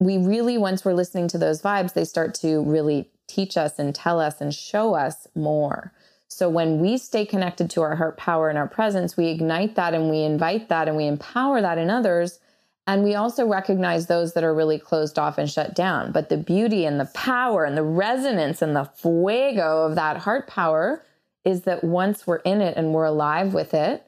We 0.00 0.16
really, 0.16 0.56
once 0.56 0.84
we're 0.84 0.94
listening 0.94 1.28
to 1.28 1.38
those 1.38 1.60
vibes, 1.60 1.92
they 1.92 2.04
start 2.04 2.34
to 2.36 2.62
really 2.62 3.10
teach 3.28 3.56
us 3.56 3.78
and 3.78 3.94
tell 3.94 4.18
us 4.18 4.40
and 4.40 4.54
show 4.54 4.94
us 4.94 5.26
more. 5.34 5.92
So 6.32 6.48
when 6.48 6.80
we 6.80 6.98
stay 6.98 7.26
connected 7.26 7.70
to 7.70 7.82
our 7.82 7.96
heart 7.96 8.16
power 8.16 8.48
and 8.48 8.58
our 8.58 8.68
presence, 8.68 9.16
we 9.16 9.28
ignite 9.28 9.74
that 9.76 9.94
and 9.94 10.10
we 10.10 10.22
invite 10.22 10.68
that 10.68 10.88
and 10.88 10.96
we 10.96 11.06
empower 11.06 11.60
that 11.60 11.78
in 11.78 11.90
others. 11.90 12.40
And 12.86 13.04
we 13.04 13.14
also 13.14 13.46
recognize 13.46 14.06
those 14.06 14.34
that 14.34 14.42
are 14.42 14.54
really 14.54 14.78
closed 14.78 15.18
off 15.18 15.38
and 15.38 15.48
shut 15.48 15.74
down. 15.74 16.10
But 16.10 16.30
the 16.30 16.36
beauty 16.36 16.84
and 16.84 16.98
the 16.98 17.10
power 17.14 17.64
and 17.64 17.76
the 17.76 17.84
resonance 17.84 18.60
and 18.60 18.74
the 18.74 18.90
fuego 18.96 19.84
of 19.84 19.94
that 19.94 20.18
heart 20.18 20.48
power 20.48 21.04
is 21.44 21.62
that 21.62 21.84
once 21.84 22.26
we're 22.26 22.36
in 22.36 22.60
it 22.60 22.76
and 22.76 22.92
we're 22.92 23.04
alive 23.04 23.54
with 23.54 23.74
it, 23.74 24.04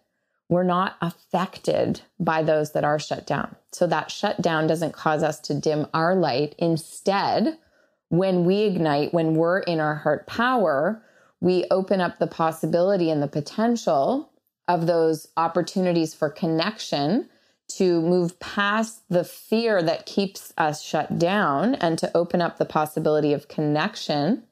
we're 0.48 0.64
not 0.64 0.96
affected 1.00 2.00
by 2.18 2.42
those 2.42 2.72
that 2.72 2.84
are 2.84 2.98
shut 2.98 3.26
down. 3.26 3.54
So 3.72 3.86
that 3.86 4.10
shutdown 4.10 4.66
doesn't 4.66 4.92
cause 4.92 5.22
us 5.22 5.40
to 5.40 5.54
dim 5.54 5.86
our 5.94 6.14
light. 6.14 6.54
Instead, 6.58 7.58
when 8.08 8.44
we 8.44 8.62
ignite, 8.62 9.14
when 9.14 9.34
we're 9.34 9.60
in 9.60 9.80
our 9.80 9.96
heart 9.96 10.26
power, 10.26 11.02
we 11.44 11.66
open 11.70 12.00
up 12.00 12.18
the 12.18 12.26
possibility 12.26 13.10
and 13.10 13.22
the 13.22 13.28
potential 13.28 14.30
of 14.66 14.86
those 14.86 15.28
opportunities 15.36 16.14
for 16.14 16.30
connection 16.30 17.28
to 17.68 18.00
move 18.00 18.40
past 18.40 19.02
the 19.10 19.24
fear 19.24 19.82
that 19.82 20.06
keeps 20.06 20.54
us 20.56 20.82
shut 20.82 21.18
down 21.18 21.74
and 21.74 21.98
to 21.98 22.10
open 22.16 22.40
up 22.40 22.56
the 22.56 22.64
possibility 22.64 23.34
of 23.34 23.46
connection 23.46 24.42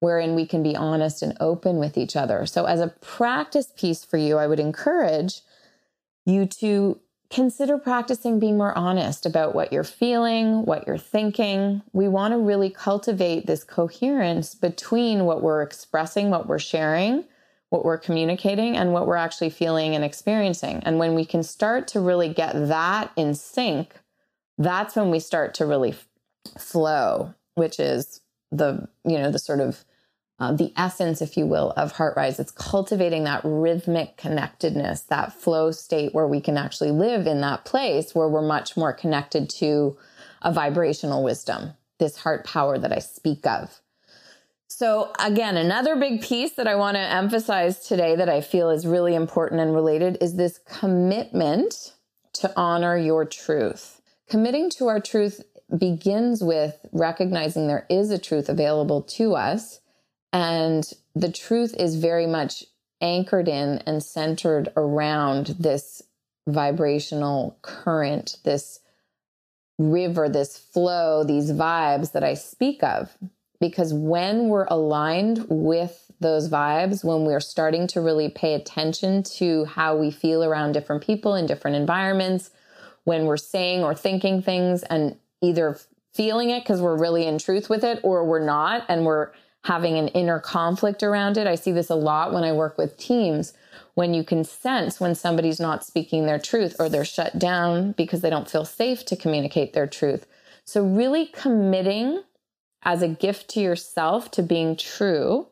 wherein 0.00 0.34
we 0.34 0.44
can 0.44 0.62
be 0.62 0.76
honest 0.76 1.22
and 1.22 1.34
open 1.40 1.78
with 1.78 1.96
each 1.96 2.14
other. 2.14 2.44
So, 2.44 2.66
as 2.66 2.80
a 2.80 2.94
practice 3.00 3.72
piece 3.74 4.04
for 4.04 4.18
you, 4.18 4.36
I 4.36 4.46
would 4.46 4.60
encourage 4.60 5.40
you 6.26 6.44
to 6.60 7.00
consider 7.30 7.78
practicing 7.78 8.38
being 8.38 8.56
more 8.56 8.76
honest 8.76 9.26
about 9.26 9.54
what 9.54 9.72
you're 9.72 9.84
feeling, 9.84 10.64
what 10.64 10.86
you're 10.86 10.98
thinking. 10.98 11.82
We 11.92 12.08
want 12.08 12.32
to 12.32 12.38
really 12.38 12.70
cultivate 12.70 13.46
this 13.46 13.64
coherence 13.64 14.54
between 14.54 15.24
what 15.24 15.42
we're 15.42 15.62
expressing, 15.62 16.30
what 16.30 16.46
we're 16.46 16.58
sharing, 16.58 17.24
what 17.70 17.84
we're 17.84 17.98
communicating, 17.98 18.76
and 18.76 18.92
what 18.92 19.06
we're 19.06 19.16
actually 19.16 19.50
feeling 19.50 19.94
and 19.94 20.04
experiencing. 20.04 20.82
And 20.84 20.98
when 20.98 21.14
we 21.14 21.24
can 21.24 21.42
start 21.42 21.88
to 21.88 22.00
really 22.00 22.28
get 22.28 22.52
that 22.68 23.10
in 23.16 23.34
sync, 23.34 23.94
that's 24.58 24.94
when 24.96 25.10
we 25.10 25.18
start 25.18 25.54
to 25.54 25.66
really 25.66 25.94
flow, 26.58 27.34
which 27.54 27.80
is 27.80 28.20
the, 28.52 28.88
you 29.04 29.18
know, 29.18 29.30
the 29.30 29.38
sort 29.38 29.60
of 29.60 29.84
uh, 30.38 30.52
the 30.52 30.72
essence, 30.76 31.22
if 31.22 31.36
you 31.36 31.46
will, 31.46 31.72
of 31.76 31.94
HeartRise. 31.94 32.38
It's 32.38 32.50
cultivating 32.50 33.24
that 33.24 33.40
rhythmic 33.44 34.16
connectedness, 34.16 35.02
that 35.02 35.32
flow 35.32 35.70
state 35.70 36.14
where 36.14 36.26
we 36.26 36.40
can 36.40 36.58
actually 36.58 36.90
live 36.90 37.26
in 37.26 37.40
that 37.40 37.64
place 37.64 38.14
where 38.14 38.28
we're 38.28 38.42
much 38.42 38.76
more 38.76 38.92
connected 38.92 39.48
to 39.50 39.96
a 40.42 40.52
vibrational 40.52 41.24
wisdom, 41.24 41.72
this 41.98 42.18
heart 42.18 42.44
power 42.44 42.78
that 42.78 42.92
I 42.92 42.98
speak 42.98 43.46
of. 43.46 43.80
So, 44.68 45.12
again, 45.18 45.56
another 45.56 45.96
big 45.96 46.20
piece 46.20 46.52
that 46.52 46.66
I 46.66 46.74
want 46.74 46.96
to 46.96 47.00
emphasize 47.00 47.86
today 47.86 48.14
that 48.16 48.28
I 48.28 48.42
feel 48.42 48.68
is 48.68 48.86
really 48.86 49.14
important 49.14 49.60
and 49.60 49.74
related 49.74 50.18
is 50.20 50.36
this 50.36 50.58
commitment 50.68 51.94
to 52.34 52.52
honor 52.56 52.98
your 52.98 53.24
truth. 53.24 54.02
Committing 54.28 54.68
to 54.70 54.88
our 54.88 55.00
truth 55.00 55.40
begins 55.78 56.42
with 56.42 56.76
recognizing 56.92 57.66
there 57.66 57.86
is 57.88 58.10
a 58.10 58.18
truth 58.18 58.50
available 58.50 59.00
to 59.02 59.34
us 59.34 59.80
and 60.32 60.90
the 61.14 61.30
truth 61.32 61.74
is 61.78 61.96
very 61.96 62.26
much 62.26 62.64
anchored 63.00 63.48
in 63.48 63.78
and 63.86 64.02
centered 64.02 64.72
around 64.76 65.56
this 65.58 66.02
vibrational 66.46 67.58
current, 67.62 68.36
this 68.44 68.80
river, 69.78 70.28
this 70.28 70.56
flow, 70.56 71.24
these 71.24 71.52
vibes 71.52 72.12
that 72.12 72.24
I 72.24 72.34
speak 72.34 72.82
of. 72.82 73.16
Because 73.60 73.92
when 73.92 74.48
we're 74.48 74.66
aligned 74.66 75.46
with 75.48 76.10
those 76.20 76.48
vibes, 76.48 77.04
when 77.04 77.24
we're 77.24 77.40
starting 77.40 77.86
to 77.88 78.00
really 78.00 78.28
pay 78.28 78.54
attention 78.54 79.22
to 79.22 79.64
how 79.64 79.96
we 79.96 80.10
feel 80.10 80.44
around 80.44 80.72
different 80.72 81.02
people 81.02 81.34
in 81.34 81.46
different 81.46 81.76
environments, 81.76 82.50
when 83.04 83.24
we're 83.24 83.36
saying 83.36 83.82
or 83.82 83.94
thinking 83.94 84.42
things 84.42 84.82
and 84.84 85.16
either 85.40 85.78
feeling 86.12 86.50
it 86.50 86.64
because 86.64 86.80
we're 86.80 86.98
really 86.98 87.26
in 87.26 87.38
truth 87.38 87.70
with 87.70 87.84
it 87.84 88.00
or 88.02 88.24
we're 88.24 88.44
not 88.44 88.84
and 88.88 89.04
we're 89.04 89.30
having 89.66 89.98
an 89.98 90.06
inner 90.08 90.38
conflict 90.38 91.02
around 91.02 91.36
it. 91.36 91.48
I 91.48 91.56
see 91.56 91.72
this 91.72 91.90
a 91.90 91.96
lot 91.96 92.32
when 92.32 92.44
I 92.44 92.52
work 92.52 92.78
with 92.78 92.96
teams 92.96 93.52
when 93.94 94.14
you 94.14 94.22
can 94.22 94.44
sense 94.44 95.00
when 95.00 95.14
somebody's 95.14 95.58
not 95.58 95.84
speaking 95.84 96.24
their 96.24 96.38
truth 96.38 96.76
or 96.78 96.88
they're 96.88 97.04
shut 97.04 97.36
down 97.36 97.90
because 97.92 98.20
they 98.20 98.30
don't 98.30 98.48
feel 98.48 98.64
safe 98.64 99.04
to 99.06 99.16
communicate 99.16 99.72
their 99.72 99.88
truth. 99.88 100.24
So, 100.64 100.84
really 100.84 101.26
committing 101.26 102.22
as 102.84 103.02
a 103.02 103.08
gift 103.08 103.48
to 103.50 103.60
yourself 103.60 104.30
to 104.32 104.42
being 104.42 104.76
true 104.76 105.48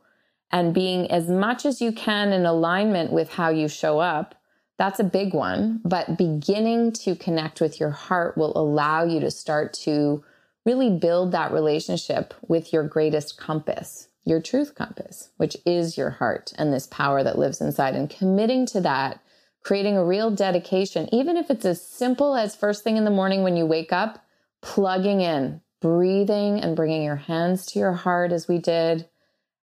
and 0.53 0.73
being 0.73 1.11
as 1.11 1.29
much 1.29 1.67
as 1.67 1.81
you 1.81 1.91
can 1.91 2.33
in 2.33 2.47
alignment 2.47 3.11
with 3.11 3.33
how 3.33 3.49
you 3.49 3.67
show 3.67 3.99
up. 3.99 4.37
That's 4.79 5.01
a 5.01 5.05
big 5.05 5.35
one. 5.35 5.81
But 5.85 6.17
beginning 6.17 6.93
to 6.93 7.17
connect 7.17 7.61
with 7.61 7.81
your 7.81 7.91
heart 7.91 8.39
will 8.39 8.57
allow 8.57 9.03
you 9.05 9.19
to 9.21 9.31
start 9.33 9.73
to 9.85 10.23
really 10.65 10.91
build 10.91 11.33
that 11.33 11.53
relationship 11.53 12.35
with 12.49 12.73
your 12.73 12.85
greatest 12.87 13.37
compass, 13.37 14.09
your 14.25 14.41
truth 14.41 14.75
compass, 14.75 15.31
which 15.37 15.57
is 15.67 15.99
your 15.99 16.11
heart 16.11 16.53
and 16.57 16.73
this 16.73 16.87
power 16.87 17.23
that 17.23 17.39
lives 17.39 17.61
inside. 17.61 17.95
And 17.95 18.09
committing 18.09 18.67
to 18.67 18.81
that, 18.81 19.21
creating 19.63 19.97
a 19.97 20.05
real 20.05 20.31
dedication, 20.31 21.13
even 21.13 21.37
if 21.37 21.51
it's 21.51 21.65
as 21.65 21.83
simple 21.83 22.35
as 22.35 22.57
first 22.57 22.83
thing 22.83 22.97
in 22.97 23.05
the 23.05 23.11
morning 23.11 23.43
when 23.43 23.57
you 23.57 23.67
wake 23.67 23.93
up, 23.93 24.25
plugging 24.63 25.21
in, 25.21 25.61
breathing 25.81 26.61
and 26.61 26.77
bringing 26.77 27.03
your 27.03 27.17
hands 27.17 27.67
to 27.67 27.79
your 27.79 27.93
heart 27.93 28.33
as 28.33 28.49
we 28.49 28.59
did, 28.59 29.09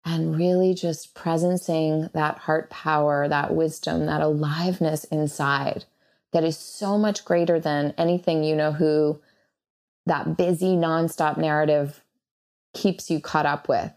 and 0.05 0.37
really 0.37 0.73
just 0.73 1.15
presencing 1.15 2.11
that 2.13 2.37
heart 2.37 2.69
power, 2.69 3.27
that 3.27 3.53
wisdom, 3.53 4.05
that 4.05 4.21
aliveness 4.21 5.03
inside 5.05 5.85
that 6.35 6.43
is 6.43 6.57
so 6.57 6.97
much 6.97 7.23
greater 7.23 7.61
than 7.61 7.93
anything 7.97 8.43
you 8.43 8.55
know 8.57 8.73
who 8.73 9.19
that 10.05 10.37
busy 10.37 10.75
nonstop 10.75 11.37
narrative 11.37 12.01
keeps 12.73 13.09
you 13.09 13.19
caught 13.19 13.45
up 13.45 13.67
with. 13.67 13.91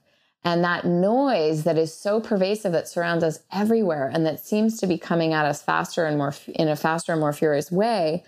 And 0.45 0.65
that 0.65 0.87
noise 0.87 1.65
that 1.65 1.77
is 1.77 1.93
so 1.93 2.21
pervasive 2.21 2.73
that 2.73 2.89
surrounds 2.89 3.25
us 3.25 3.41
everywhere 3.53 4.09
and 4.13 4.25
that 4.25 4.41
seems 4.41 4.79
to 4.79 4.87
be 4.87 4.97
coming 4.97 5.33
at 5.33 5.45
us 5.45 5.61
faster 5.61 6.07
and 6.07 6.17
more 6.17 6.35
in 6.55 6.69
a 6.69 6.77
faster 6.77 7.13
and 7.13 7.21
more 7.21 7.33
furious 7.33 7.71
way, 7.71 8.25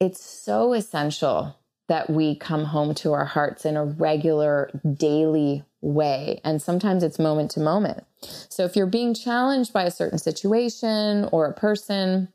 it's 0.00 0.24
so 0.24 0.72
essential 0.72 1.56
that 1.88 2.08
we 2.08 2.34
come 2.34 2.64
home 2.64 2.94
to 2.94 3.12
our 3.12 3.26
hearts 3.26 3.64
in 3.64 3.76
a 3.76 3.84
regular 3.84 4.70
daily 4.94 5.62
way. 5.82 6.40
And 6.42 6.62
sometimes 6.62 7.02
it's 7.02 7.18
moment 7.18 7.50
to 7.52 7.60
moment. 7.60 8.04
So 8.48 8.64
if 8.64 8.74
you're 8.74 8.86
being 8.86 9.14
challenged 9.14 9.72
by 9.72 9.84
a 9.84 9.90
certain 9.90 10.18
situation 10.18 11.28
or 11.32 11.46
a 11.46 11.52
person, 11.52 12.28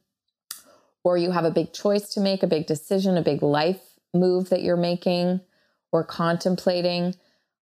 or 1.03 1.17
you 1.17 1.31
have 1.31 1.45
a 1.45 1.51
big 1.51 1.73
choice 1.73 2.13
to 2.13 2.19
make, 2.19 2.43
a 2.43 2.47
big 2.47 2.67
decision, 2.67 3.17
a 3.17 3.21
big 3.21 3.41
life 3.41 3.96
move 4.19 4.49
that 4.49 4.61
you're 4.61 4.77
making 4.77 5.41
or 5.91 6.03
contemplating, 6.03 7.15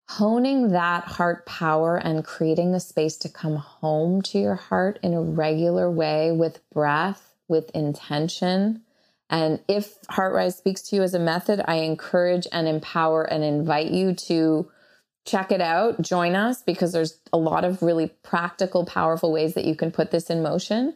honing 0.08 0.72
that 0.72 1.04
heart 1.06 1.46
power 1.46 1.98
and 1.98 2.26
creating 2.26 2.72
the 2.72 2.80
space 2.80 3.18
to 3.18 3.30
come 3.30 3.56
home 3.56 4.22
to 4.24 4.40
your 4.40 4.56
heart 4.56 5.00
in 5.04 5.14
a 5.14 5.22
regular 5.22 5.90
way 5.90 6.32
with 6.32 6.62
breath, 6.72 7.36
with 7.48 7.70
intention, 7.72 8.82
and 9.30 9.60
if 9.68 10.00
HeartRise 10.04 10.56
speaks 10.56 10.82
to 10.84 10.96
you 10.96 11.04
as 11.04 11.14
a 11.14 11.20
method, 11.20 11.62
I 11.68 11.76
encourage 11.76 12.48
and 12.52 12.68
empower 12.68 13.24
and 13.24 13.44
invite 13.44 13.92
you 13.92 14.14
to 14.14 14.70
check 15.26 15.52
it 15.52 15.62
out, 15.62 16.02
join 16.02 16.36
us 16.36 16.62
because 16.62 16.92
there's 16.92 17.18
a 17.34 17.38
lot 17.38 17.66
of 17.66 17.82
really 17.82 18.10
practical, 18.22 18.86
powerful 18.86 19.32
ways 19.32 19.56
that 19.56 19.66
you 19.66 19.76
can 19.76 19.92
put 19.92 20.12
this 20.12 20.30
in 20.30 20.44
motion. 20.44 20.96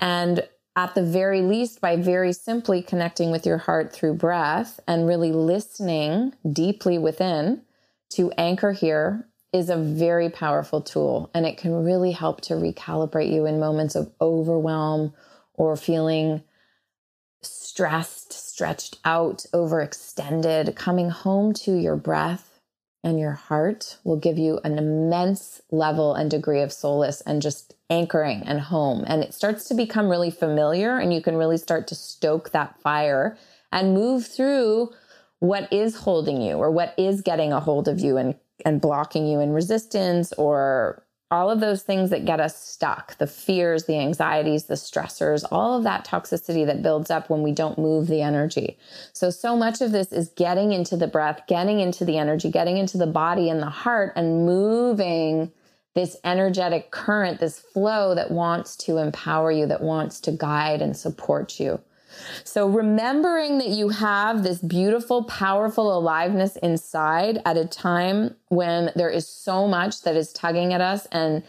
And 0.00 0.46
at 0.76 0.94
the 0.94 1.02
very 1.02 1.42
least, 1.42 1.80
by 1.80 1.96
very 1.96 2.32
simply 2.32 2.82
connecting 2.82 3.30
with 3.30 3.44
your 3.44 3.58
heart 3.58 3.92
through 3.92 4.14
breath 4.14 4.80
and 4.86 5.06
really 5.06 5.32
listening 5.32 6.34
deeply 6.50 6.98
within 6.98 7.62
to 8.10 8.30
anchor 8.32 8.72
here 8.72 9.26
is 9.52 9.68
a 9.68 9.76
very 9.76 10.28
powerful 10.28 10.80
tool. 10.80 11.30
And 11.34 11.44
it 11.44 11.56
can 11.56 11.84
really 11.84 12.12
help 12.12 12.40
to 12.42 12.54
recalibrate 12.54 13.32
you 13.32 13.46
in 13.46 13.58
moments 13.58 13.94
of 13.94 14.12
overwhelm 14.20 15.12
or 15.54 15.76
feeling 15.76 16.42
stressed, 17.42 18.32
stretched 18.32 18.98
out, 19.04 19.46
overextended, 19.52 20.76
coming 20.76 21.10
home 21.10 21.52
to 21.54 21.74
your 21.74 21.96
breath 21.96 22.60
and 23.02 23.18
your 23.18 23.32
heart 23.32 23.98
will 24.04 24.16
give 24.16 24.38
you 24.38 24.60
an 24.62 24.78
immense 24.78 25.62
level 25.70 26.14
and 26.14 26.30
degree 26.30 26.60
of 26.60 26.72
solace 26.72 27.20
and 27.22 27.40
just 27.40 27.74
anchoring 27.90 28.42
and 28.44 28.60
home. 28.60 29.04
And 29.06 29.22
it 29.22 29.34
starts 29.34 29.64
to 29.68 29.74
become 29.74 30.08
really 30.08 30.30
familiar, 30.30 30.98
and 30.98 31.12
you 31.12 31.20
can 31.20 31.36
really 31.36 31.58
start 31.58 31.86
to 31.88 31.94
stoke 31.94 32.50
that 32.50 32.80
fire 32.80 33.36
and 33.72 33.94
move 33.94 34.26
through 34.26 34.90
what 35.40 35.72
is 35.72 35.96
holding 35.96 36.40
you 36.40 36.54
or 36.56 36.70
what 36.70 36.94
is 36.96 37.20
getting 37.20 37.52
a 37.52 37.60
hold 37.60 37.88
of 37.88 37.98
you 37.98 38.16
and, 38.16 38.34
and 38.64 38.80
blocking 38.80 39.26
you 39.26 39.40
in 39.40 39.52
resistance 39.52 40.32
or 40.34 41.02
all 41.30 41.48
of 41.48 41.60
those 41.60 41.82
things 41.82 42.10
that 42.10 42.24
get 42.24 42.40
us 42.40 42.60
stuck 42.60 43.16
the 43.18 43.26
fears, 43.26 43.84
the 43.84 43.96
anxieties, 43.96 44.64
the 44.64 44.74
stressors, 44.74 45.44
all 45.50 45.78
of 45.78 45.84
that 45.84 46.04
toxicity 46.04 46.66
that 46.66 46.82
builds 46.82 47.10
up 47.10 47.30
when 47.30 47.42
we 47.42 47.52
don't 47.52 47.78
move 47.78 48.08
the 48.08 48.20
energy. 48.20 48.76
So, 49.12 49.30
so 49.30 49.56
much 49.56 49.80
of 49.80 49.92
this 49.92 50.12
is 50.12 50.30
getting 50.30 50.72
into 50.72 50.96
the 50.96 51.06
breath, 51.06 51.42
getting 51.46 51.78
into 51.78 52.04
the 52.04 52.18
energy, 52.18 52.50
getting 52.50 52.76
into 52.76 52.98
the 52.98 53.06
body 53.06 53.48
and 53.48 53.62
the 53.62 53.70
heart, 53.70 54.12
and 54.16 54.44
moving 54.44 55.52
this 55.94 56.16
energetic 56.24 56.90
current, 56.90 57.40
this 57.40 57.58
flow 57.58 58.14
that 58.14 58.30
wants 58.30 58.76
to 58.76 58.98
empower 58.98 59.50
you, 59.50 59.66
that 59.66 59.82
wants 59.82 60.20
to 60.20 60.32
guide 60.32 60.82
and 60.82 60.96
support 60.96 61.58
you. 61.58 61.80
So 62.44 62.68
remembering 62.68 63.58
that 63.58 63.68
you 63.68 63.88
have 63.90 64.42
this 64.42 64.58
beautiful, 64.58 65.24
powerful 65.24 65.96
aliveness 65.96 66.56
inside 66.56 67.40
at 67.44 67.56
a 67.56 67.64
time 67.64 68.34
when 68.48 68.90
there 68.96 69.10
is 69.10 69.26
so 69.26 69.66
much 69.66 70.02
that 70.02 70.16
is 70.16 70.32
tugging 70.32 70.72
at 70.72 70.80
us 70.80 71.06
and 71.12 71.42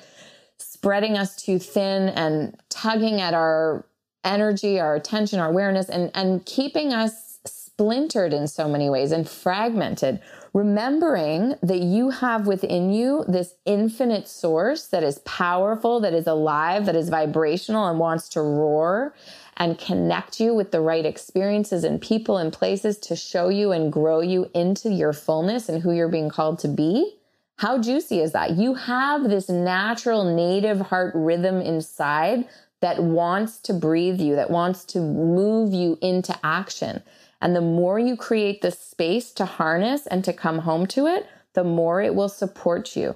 spreading 0.57 1.17
us 1.17 1.35
too 1.35 1.59
thin 1.59 2.09
and 2.09 2.55
tugging 2.69 3.21
at 3.21 3.33
our 3.33 3.85
energy, 4.23 4.79
our 4.79 4.95
attention, 4.95 5.39
our 5.39 5.49
awareness, 5.49 5.89
and, 5.89 6.11
and 6.13 6.45
keeping 6.45 6.93
us 6.93 7.39
splintered 7.45 8.33
in 8.33 8.47
so 8.47 8.67
many 8.67 8.89
ways 8.89 9.11
and 9.11 9.27
fragmented. 9.27 10.19
Remembering 10.53 11.55
that 11.63 11.79
you 11.79 12.09
have 12.09 12.45
within 12.45 12.91
you 12.91 13.23
this 13.25 13.55
infinite 13.65 14.27
source 14.27 14.87
that 14.87 15.01
is 15.01 15.19
powerful, 15.19 16.01
that 16.01 16.13
is 16.13 16.27
alive, 16.27 16.85
that 16.87 16.95
is 16.95 17.07
vibrational 17.07 17.87
and 17.87 17.97
wants 17.97 18.27
to 18.29 18.41
roar 18.41 19.15
and 19.55 19.79
connect 19.79 20.41
you 20.41 20.53
with 20.53 20.71
the 20.71 20.81
right 20.81 21.05
experiences 21.05 21.85
and 21.85 22.01
people 22.01 22.37
and 22.37 22.51
places 22.51 22.97
to 22.97 23.15
show 23.15 23.47
you 23.47 23.71
and 23.71 23.93
grow 23.93 24.19
you 24.19 24.51
into 24.53 24.89
your 24.89 25.13
fullness 25.13 25.69
and 25.69 25.81
who 25.83 25.93
you're 25.93 26.09
being 26.09 26.29
called 26.29 26.59
to 26.59 26.67
be. 26.67 27.15
How 27.59 27.79
juicy 27.79 28.19
is 28.19 28.33
that? 28.33 28.51
You 28.51 28.73
have 28.73 29.29
this 29.29 29.47
natural 29.47 30.35
native 30.35 30.81
heart 30.81 31.13
rhythm 31.15 31.61
inside 31.61 32.45
that 32.81 33.01
wants 33.01 33.59
to 33.59 33.73
breathe 33.73 34.19
you, 34.19 34.35
that 34.35 34.49
wants 34.49 34.83
to 34.85 34.99
move 34.99 35.73
you 35.73 35.97
into 36.01 36.37
action. 36.43 37.03
And 37.41 37.55
the 37.55 37.61
more 37.61 37.99
you 37.99 38.15
create 38.15 38.61
the 38.61 38.71
space 38.71 39.31
to 39.33 39.45
harness 39.45 40.07
and 40.07 40.23
to 40.25 40.33
come 40.33 40.59
home 40.59 40.85
to 40.87 41.07
it, 41.07 41.27
the 41.53 41.63
more 41.63 42.01
it 42.01 42.15
will 42.15 42.29
support 42.29 42.95
you. 42.95 43.15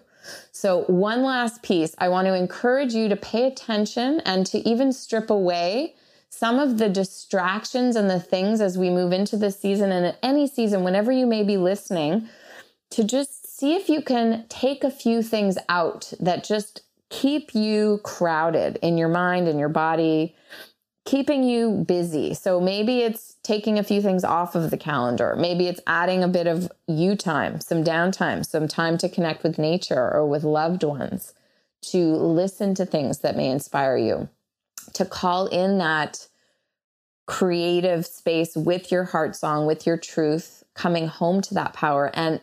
So, 0.51 0.85
one 0.87 1.23
last 1.23 1.61
piece 1.61 1.93
I 1.99 2.09
want 2.09 2.27
to 2.27 2.33
encourage 2.33 2.93
you 2.93 3.07
to 3.09 3.15
pay 3.15 3.45
attention 3.45 4.21
and 4.25 4.45
to 4.47 4.57
even 4.67 4.91
strip 4.91 5.29
away 5.29 5.95
some 6.29 6.59
of 6.59 6.79
the 6.79 6.89
distractions 6.89 7.95
and 7.95 8.09
the 8.09 8.19
things 8.19 8.59
as 8.59 8.77
we 8.77 8.89
move 8.89 9.13
into 9.13 9.37
this 9.37 9.59
season 9.59 9.91
and 9.91 10.17
any 10.21 10.47
season, 10.47 10.83
whenever 10.83 11.11
you 11.11 11.25
may 11.25 11.43
be 11.43 11.57
listening, 11.57 12.27
to 12.89 13.03
just 13.03 13.57
see 13.57 13.75
if 13.75 13.87
you 13.87 14.01
can 14.01 14.45
take 14.49 14.83
a 14.83 14.91
few 14.91 15.21
things 15.21 15.57
out 15.69 16.11
that 16.19 16.43
just 16.43 16.81
keep 17.09 17.55
you 17.55 17.99
crowded 18.03 18.77
in 18.81 18.97
your 18.97 19.07
mind 19.07 19.47
and 19.47 19.59
your 19.59 19.69
body, 19.69 20.35
keeping 21.05 21.43
you 21.43 21.85
busy. 21.87 22.33
So 22.33 22.59
maybe 22.59 23.01
it's 23.01 23.35
taking 23.43 23.77
a 23.77 23.83
few 23.83 24.01
things 24.01 24.23
off 24.23 24.55
of 24.55 24.71
the 24.71 24.77
calendar. 24.77 25.35
Maybe 25.37 25.67
it's 25.67 25.81
adding 25.85 26.23
a 26.23 26.27
bit 26.27 26.47
of 26.47 26.71
you 26.87 27.15
time, 27.15 27.61
some 27.61 27.83
downtime, 27.83 28.45
some 28.45 28.67
time 28.67 28.97
to 28.97 29.09
connect 29.09 29.43
with 29.43 29.59
nature 29.59 30.11
or 30.11 30.27
with 30.27 30.43
loved 30.43 30.83
ones, 30.83 31.33
to 31.91 31.99
listen 31.99 32.73
to 32.75 32.85
things 32.85 33.19
that 33.19 33.37
may 33.37 33.49
inspire 33.49 33.97
you 33.97 34.29
to 34.93 35.05
call 35.05 35.47
in 35.47 35.77
that 35.77 36.27
creative 37.27 38.05
space 38.05 38.55
with 38.55 38.91
your 38.91 39.03
heart 39.03 39.35
song, 39.35 39.65
with 39.65 39.85
your 39.85 39.97
truth, 39.97 40.63
coming 40.73 41.07
home 41.07 41.41
to 41.41 41.53
that 41.53 41.73
power. 41.73 42.11
And 42.13 42.39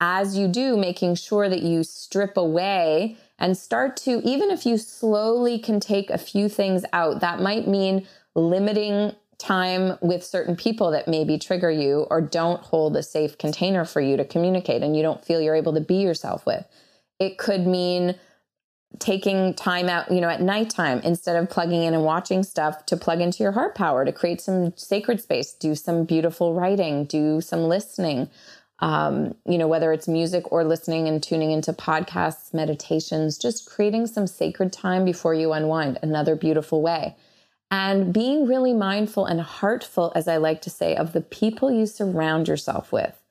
as 0.00 0.36
you 0.36 0.48
do, 0.48 0.76
making 0.76 1.14
sure 1.14 1.48
that 1.48 1.62
you 1.62 1.84
strip 1.84 2.36
away 2.36 3.16
and 3.42 3.58
start 3.58 3.96
to, 3.96 4.22
even 4.24 4.52
if 4.52 4.64
you 4.64 4.78
slowly 4.78 5.58
can 5.58 5.80
take 5.80 6.08
a 6.10 6.16
few 6.16 6.48
things 6.48 6.84
out, 6.92 7.20
that 7.20 7.40
might 7.40 7.66
mean 7.66 8.06
limiting 8.36 9.16
time 9.36 9.98
with 10.00 10.24
certain 10.24 10.54
people 10.54 10.92
that 10.92 11.08
maybe 11.08 11.36
trigger 11.36 11.70
you 11.70 12.06
or 12.08 12.20
don't 12.20 12.62
hold 12.62 12.96
a 12.96 13.02
safe 13.02 13.36
container 13.36 13.84
for 13.84 14.00
you 14.00 14.16
to 14.16 14.24
communicate 14.24 14.82
and 14.82 14.96
you 14.96 15.02
don't 15.02 15.24
feel 15.24 15.40
you're 15.40 15.56
able 15.56 15.74
to 15.74 15.80
be 15.80 15.96
yourself 15.96 16.46
with. 16.46 16.64
It 17.18 17.36
could 17.36 17.66
mean 17.66 18.14
taking 19.00 19.54
time 19.54 19.88
out, 19.88 20.12
you 20.12 20.20
know, 20.20 20.28
at 20.28 20.40
nighttime 20.40 21.00
instead 21.00 21.34
of 21.34 21.50
plugging 21.50 21.82
in 21.82 21.94
and 21.94 22.04
watching 22.04 22.44
stuff 22.44 22.86
to 22.86 22.96
plug 22.96 23.20
into 23.20 23.42
your 23.42 23.52
heart 23.52 23.74
power 23.74 24.04
to 24.04 24.12
create 24.12 24.40
some 24.40 24.72
sacred 24.76 25.20
space, 25.20 25.52
do 25.52 25.74
some 25.74 26.04
beautiful 26.04 26.54
writing, 26.54 27.06
do 27.06 27.40
some 27.40 27.64
listening. 27.64 28.30
Um, 28.82 29.36
you 29.46 29.58
know, 29.58 29.68
whether 29.68 29.92
it's 29.92 30.08
music 30.08 30.50
or 30.50 30.64
listening 30.64 31.06
and 31.06 31.22
tuning 31.22 31.52
into 31.52 31.72
podcasts, 31.72 32.52
meditations, 32.52 33.38
just 33.38 33.64
creating 33.64 34.08
some 34.08 34.26
sacred 34.26 34.72
time 34.72 35.04
before 35.04 35.34
you 35.34 35.52
unwind, 35.52 36.00
another 36.02 36.34
beautiful 36.34 36.82
way. 36.82 37.14
And 37.70 38.12
being 38.12 38.44
really 38.46 38.74
mindful 38.74 39.24
and 39.24 39.40
heartful, 39.40 40.12
as 40.16 40.26
I 40.26 40.36
like 40.38 40.62
to 40.62 40.70
say, 40.70 40.96
of 40.96 41.12
the 41.12 41.20
people 41.20 41.70
you 41.70 41.86
surround 41.86 42.48
yourself 42.48 42.90
with 42.90 43.22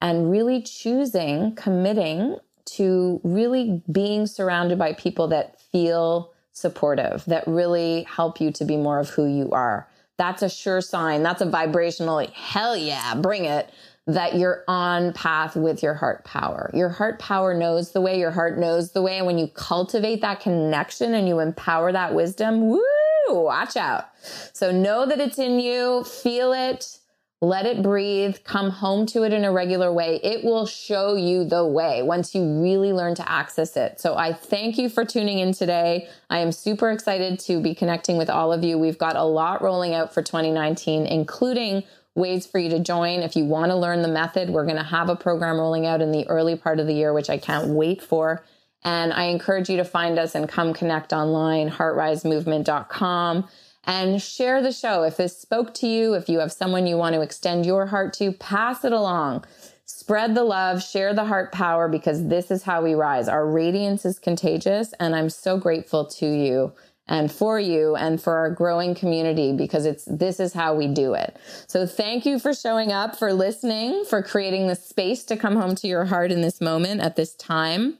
and 0.00 0.30
really 0.30 0.62
choosing, 0.62 1.56
committing 1.56 2.38
to 2.76 3.20
really 3.24 3.82
being 3.90 4.26
surrounded 4.26 4.78
by 4.78 4.92
people 4.92 5.26
that 5.28 5.60
feel 5.60 6.32
supportive, 6.52 7.24
that 7.26 7.46
really 7.48 8.04
help 8.04 8.40
you 8.40 8.52
to 8.52 8.64
be 8.64 8.76
more 8.76 9.00
of 9.00 9.10
who 9.10 9.26
you 9.26 9.50
are. 9.50 9.88
That's 10.18 10.42
a 10.42 10.48
sure 10.48 10.80
sign. 10.80 11.22
That's 11.22 11.42
a 11.42 11.50
vibrational, 11.50 12.26
hell 12.32 12.76
yeah, 12.76 13.14
bring 13.16 13.44
it, 13.44 13.70
that 14.06 14.36
you're 14.36 14.64
on 14.66 15.12
path 15.12 15.56
with 15.56 15.82
your 15.82 15.94
heart 15.94 16.24
power. 16.24 16.70
Your 16.74 16.88
heart 16.88 17.18
power 17.18 17.54
knows 17.54 17.92
the 17.92 18.00
way, 18.00 18.18
your 18.18 18.30
heart 18.30 18.58
knows 18.58 18.92
the 18.92 19.02
way. 19.02 19.18
And 19.18 19.26
when 19.26 19.38
you 19.38 19.48
cultivate 19.48 20.20
that 20.22 20.40
connection 20.40 21.14
and 21.14 21.28
you 21.28 21.38
empower 21.38 21.92
that 21.92 22.14
wisdom, 22.14 22.68
woo, 22.68 22.80
watch 23.28 23.76
out. 23.76 24.06
So 24.52 24.72
know 24.72 25.06
that 25.06 25.20
it's 25.20 25.38
in 25.38 25.60
you, 25.60 26.04
feel 26.04 26.52
it, 26.52 26.98
let 27.42 27.64
it 27.64 27.82
breathe, 27.82 28.36
come 28.44 28.68
home 28.68 29.06
to 29.06 29.22
it 29.22 29.32
in 29.32 29.44
a 29.44 29.52
regular 29.52 29.90
way. 29.90 30.20
It 30.22 30.44
will 30.44 30.66
show 30.66 31.14
you 31.14 31.44
the 31.44 31.64
way 31.64 32.02
once 32.02 32.34
you 32.34 32.60
really 32.60 32.92
learn 32.92 33.14
to 33.14 33.30
access 33.30 33.76
it. 33.78 33.98
So 33.98 34.14
I 34.14 34.34
thank 34.34 34.76
you 34.76 34.90
for 34.90 35.06
tuning 35.06 35.38
in 35.38 35.52
today. 35.52 36.08
I 36.28 36.40
am 36.40 36.52
super 36.52 36.90
excited 36.90 37.40
to 37.40 37.62
be 37.62 37.74
connecting 37.74 38.18
with 38.18 38.28
all 38.28 38.52
of 38.52 38.62
you. 38.62 38.76
We've 38.78 38.98
got 38.98 39.16
a 39.16 39.24
lot 39.24 39.62
rolling 39.62 39.94
out 39.94 40.12
for 40.12 40.20
2019, 40.20 41.06
including 41.06 41.84
ways 42.14 42.46
for 42.46 42.58
you 42.58 42.70
to 42.70 42.78
join. 42.78 43.20
If 43.20 43.36
you 43.36 43.44
want 43.44 43.70
to 43.70 43.76
learn 43.76 44.02
the 44.02 44.08
method, 44.08 44.50
we're 44.50 44.64
going 44.64 44.76
to 44.76 44.82
have 44.82 45.08
a 45.08 45.16
program 45.16 45.58
rolling 45.58 45.86
out 45.86 46.00
in 46.00 46.12
the 46.12 46.26
early 46.28 46.56
part 46.56 46.80
of 46.80 46.86
the 46.86 46.94
year, 46.94 47.12
which 47.12 47.30
I 47.30 47.38
can't 47.38 47.68
wait 47.68 48.02
for. 48.02 48.44
And 48.82 49.12
I 49.12 49.24
encourage 49.24 49.68
you 49.68 49.76
to 49.76 49.84
find 49.84 50.18
us 50.18 50.34
and 50.34 50.48
come 50.48 50.72
connect 50.72 51.12
online, 51.12 51.70
heartrisemovement.com 51.70 53.48
and 53.84 54.20
share 54.20 54.62
the 54.62 54.72
show. 54.72 55.02
If 55.02 55.16
this 55.16 55.38
spoke 55.38 55.74
to 55.74 55.86
you, 55.86 56.14
if 56.14 56.28
you 56.28 56.38
have 56.40 56.52
someone 56.52 56.86
you 56.86 56.96
want 56.96 57.14
to 57.14 57.22
extend 57.22 57.66
your 57.66 57.86
heart 57.86 58.12
to, 58.14 58.32
pass 58.32 58.84
it 58.84 58.92
along. 58.92 59.44
Spread 59.84 60.34
the 60.34 60.44
love, 60.44 60.82
share 60.82 61.14
the 61.14 61.24
heart 61.24 61.52
power 61.52 61.88
because 61.88 62.28
this 62.28 62.50
is 62.50 62.62
how 62.62 62.82
we 62.82 62.94
rise. 62.94 63.28
Our 63.28 63.46
radiance 63.46 64.04
is 64.04 64.18
contagious, 64.18 64.94
and 65.00 65.16
I'm 65.16 65.30
so 65.30 65.58
grateful 65.58 66.06
to 66.06 66.26
you 66.26 66.72
and 67.10 67.30
for 67.30 67.58
you 67.60 67.96
and 67.96 68.22
for 68.22 68.36
our 68.36 68.50
growing 68.50 68.94
community 68.94 69.52
because 69.52 69.84
it's 69.84 70.04
this 70.06 70.40
is 70.40 70.54
how 70.54 70.74
we 70.74 70.86
do 70.86 71.12
it. 71.14 71.36
So 71.66 71.86
thank 71.86 72.24
you 72.24 72.38
for 72.38 72.54
showing 72.54 72.92
up, 72.92 73.16
for 73.16 73.32
listening, 73.32 74.04
for 74.04 74.22
creating 74.22 74.68
the 74.68 74.76
space 74.76 75.24
to 75.24 75.36
come 75.36 75.56
home 75.56 75.74
to 75.74 75.88
your 75.88 76.06
heart 76.06 76.30
in 76.30 76.40
this 76.40 76.60
moment 76.60 77.02
at 77.02 77.16
this 77.16 77.34
time. 77.34 77.98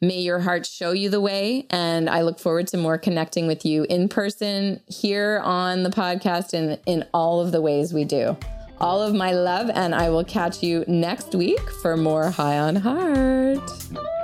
May 0.00 0.18
your 0.18 0.40
heart 0.40 0.66
show 0.66 0.90
you 0.90 1.08
the 1.08 1.20
way 1.20 1.66
and 1.70 2.10
I 2.10 2.22
look 2.22 2.40
forward 2.40 2.66
to 2.68 2.76
more 2.76 2.98
connecting 2.98 3.46
with 3.46 3.64
you 3.64 3.86
in 3.88 4.08
person 4.08 4.80
here 4.88 5.40
on 5.44 5.84
the 5.84 5.90
podcast 5.90 6.52
and 6.52 6.78
in 6.84 7.06
all 7.14 7.40
of 7.40 7.52
the 7.52 7.62
ways 7.62 7.94
we 7.94 8.04
do. 8.04 8.36
All 8.80 9.02
of 9.02 9.14
my 9.14 9.32
love 9.32 9.70
and 9.72 9.94
I 9.94 10.10
will 10.10 10.24
catch 10.24 10.62
you 10.62 10.84
next 10.86 11.34
week 11.34 11.70
for 11.82 11.96
more 11.96 12.30
High 12.30 12.58
on 12.58 12.76
Heart. 12.76 14.17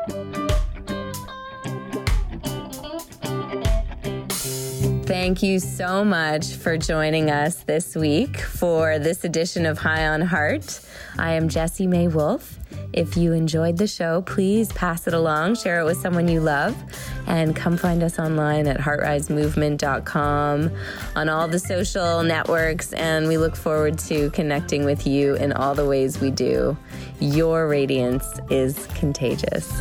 Thank 5.24 5.42
you 5.42 5.58
so 5.58 6.04
much 6.04 6.52
for 6.52 6.76
joining 6.76 7.30
us 7.30 7.62
this 7.62 7.96
week 7.96 8.36
for 8.36 8.98
this 8.98 9.24
edition 9.24 9.64
of 9.64 9.78
High 9.78 10.06
on 10.08 10.20
Heart. 10.20 10.80
I 11.18 11.32
am 11.32 11.48
Jessie 11.48 11.86
May 11.86 12.08
Wolf. 12.08 12.58
If 12.92 13.16
you 13.16 13.32
enjoyed 13.32 13.78
the 13.78 13.86
show, 13.86 14.20
please 14.20 14.70
pass 14.74 15.06
it 15.06 15.14
along, 15.14 15.54
share 15.54 15.80
it 15.80 15.84
with 15.84 15.96
someone 15.96 16.28
you 16.28 16.40
love, 16.40 16.76
and 17.26 17.56
come 17.56 17.78
find 17.78 18.02
us 18.02 18.18
online 18.18 18.66
at 18.66 18.78
heartrisemovement.com 18.78 20.70
on 21.16 21.28
all 21.30 21.48
the 21.48 21.58
social 21.58 22.22
networks. 22.22 22.92
And 22.92 23.26
we 23.26 23.38
look 23.38 23.56
forward 23.56 23.98
to 24.00 24.28
connecting 24.32 24.84
with 24.84 25.06
you 25.06 25.36
in 25.36 25.54
all 25.54 25.74
the 25.74 25.86
ways 25.86 26.20
we 26.20 26.32
do. 26.32 26.76
Your 27.18 27.66
radiance 27.66 28.26
is 28.50 28.86
contagious. 28.88 29.72